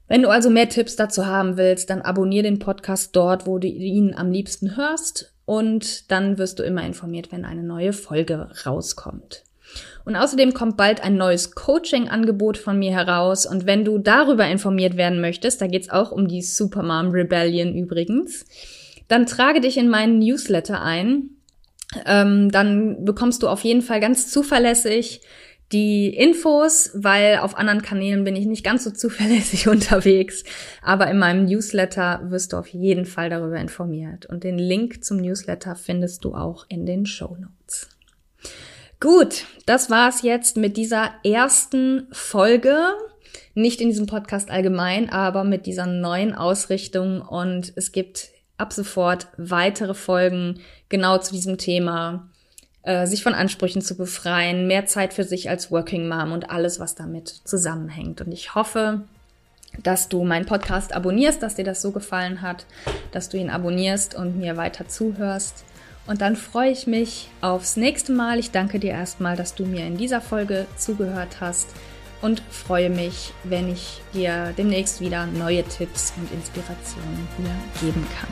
Wenn 0.07 0.23
du 0.23 0.29
also 0.29 0.49
mehr 0.49 0.69
Tipps 0.69 0.95
dazu 0.95 1.27
haben 1.27 1.57
willst, 1.57 1.91
dann 1.91 2.03
abonniere 2.03 2.45
den 2.45 2.61
Podcast 2.61 3.17
dort, 3.17 3.49
wo 3.49 3.59
du 3.59 3.67
ihn 3.67 4.15
am 4.15 4.31
liebsten 4.31 4.77
hörst 4.77 5.33
und 5.45 6.09
dann 6.12 6.39
wirst 6.39 6.61
du 6.61 6.62
immer 6.62 6.87
informiert, 6.87 7.33
wenn 7.33 7.45
eine 7.45 7.65
neue 7.65 7.93
Folge 7.93 8.49
rauskommt. 8.65 9.43
Und 10.05 10.16
außerdem 10.16 10.55
kommt 10.55 10.76
bald 10.76 11.02
ein 11.02 11.16
neues 11.16 11.55
Coaching-Angebot 11.55 12.59
von 12.59 12.79
mir 12.79 12.92
heraus. 12.92 13.46
Und 13.46 13.66
wenn 13.66 13.85
du 13.85 13.98
darüber 13.98 14.46
informiert 14.46 14.96
werden 14.96 15.20
möchtest, 15.20 15.61
da 15.61 15.66
geht's 15.66 15.90
auch 15.90 16.12
um 16.12 16.29
die 16.29 16.42
Supermom 16.42 17.11
Rebellion 17.11 17.74
übrigens, 17.74 18.44
dann 19.09 19.26
trage 19.26 19.61
dich 19.61 19.76
in 19.76 19.88
meinen 19.88 20.18
Newsletter 20.18 20.83
ein 20.83 21.31
ähm, 22.05 22.50
dann 22.50 23.05
bekommst 23.05 23.42
du 23.42 23.48
auf 23.48 23.62
jeden 23.62 23.83
Fall 23.83 24.00
ganz 24.00 24.31
zuverlässig 24.31 25.20
die 25.72 26.14
Infos, 26.14 26.90
weil 26.94 27.38
auf 27.38 27.57
anderen 27.57 27.83
Kanälen 27.83 28.22
bin 28.22 28.37
ich 28.37 28.46
nicht 28.46 28.64
ganz 28.64 28.85
so 28.85 28.90
zuverlässig 28.92 29.68
unterwegs. 29.68 30.44
Aber 30.83 31.11
in 31.11 31.18
meinem 31.18 31.44
Newsletter 31.44 32.22
wirst 32.24 32.52
du 32.52 32.57
auf 32.57 32.68
jeden 32.68 33.05
Fall 33.05 33.31
darüber 33.31 33.59
informiert. 33.59 34.26
Und 34.26 34.44
den 34.44 34.59
Link 34.59 35.05
zum 35.05 35.18
Newsletter 35.18 35.76
findest 35.76 36.24
du 36.24 36.35
auch 36.35 36.66
in 36.68 36.87
den 36.87 37.07
Show 37.07 37.37
Notes. 37.40 37.56
Gut, 38.99 39.45
das 39.67 39.91
war's 39.91 40.23
jetzt 40.23 40.57
mit 40.57 40.77
dieser 40.77 41.11
ersten 41.23 42.07
Folge. 42.13 42.77
Nicht 43.55 43.81
in 43.81 43.89
diesem 43.89 44.07
Podcast 44.07 44.51
allgemein, 44.51 45.11
aber 45.11 45.45
mit 45.45 45.67
dieser 45.67 45.87
neuen 45.87 46.35
Ausrichtung. 46.35 47.21
Und 47.21 47.73
es 47.77 47.93
gibt 47.93 48.31
ab 48.57 48.73
sofort 48.73 49.29
weitere 49.37 49.93
Folgen 49.93 50.61
genau 50.89 51.19
zu 51.19 51.35
diesem 51.35 51.59
Thema, 51.59 52.31
äh, 52.83 53.07
sich 53.07 53.23
von 53.23 53.35
Ansprüchen 53.35 53.83
zu 53.83 53.97
befreien, 53.97 54.67
mehr 54.67 54.87
Zeit 54.87 55.13
für 55.13 55.25
sich 55.25 55.51
als 55.51 55.71
Working 55.71 56.09
Mom 56.09 56.33
und 56.33 56.51
alles, 56.51 56.81
was 56.81 56.95
damit 56.95 57.29
zusammenhängt. 57.29 58.23
Und 58.23 58.33
ich 58.33 58.55
hoffe, 58.55 59.03
dass 59.83 60.09
du 60.09 60.25
meinen 60.25 60.47
Podcast 60.47 60.95
abonnierst, 60.95 61.43
dass 61.43 61.57
dir 61.57 61.65
das 61.65 61.83
so 61.83 61.93
gefallen 61.93 62.41
hat, 62.41 62.65
dass 63.13 63.29
du 63.29 63.37
ihn 63.37 63.51
abonnierst 63.51 64.15
und 64.15 64.39
mir 64.39 64.57
weiter 64.57 64.89
zuhörst. 64.89 65.65
Und 66.07 66.21
dann 66.21 66.37
freue 66.37 66.71
ich 66.71 66.87
mich 66.87 67.29
aufs 67.40 67.77
nächste 67.77 68.12
Mal. 68.12 68.38
Ich 68.38 68.53
danke 68.53 68.79
dir 68.79 68.92
erstmal, 68.92 69.37
dass 69.37 69.55
du 69.55 69.66
mir 69.66 69.87
in 69.87 69.97
dieser 69.97 70.21
Folge 70.21 70.66
zugehört 70.77 71.40
hast 71.40 71.69
und 72.23 72.42
freue 72.51 72.90
mich, 72.90 73.33
wenn 73.45 73.71
ich 73.73 74.01
dir 74.14 74.55
demnächst 74.57 75.01
wieder 75.01 75.27
neue 75.27 75.64
Tipps 75.64 76.12
und 76.16 76.31
Inspirationen 76.33 77.29
hier 77.37 77.88
geben 77.88 78.07
kann. 78.19 78.29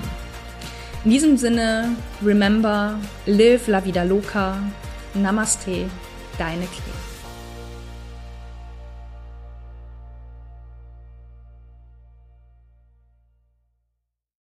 In 1.05 1.11
diesem 1.11 1.37
Sinne, 1.37 1.91
remember, 2.25 2.99
live 3.27 3.67
la 3.69 3.85
vida 3.85 4.05
loca. 4.05 4.57
Namaste, 5.15 5.91
deine 6.39 6.65
Klee. 6.65 7.04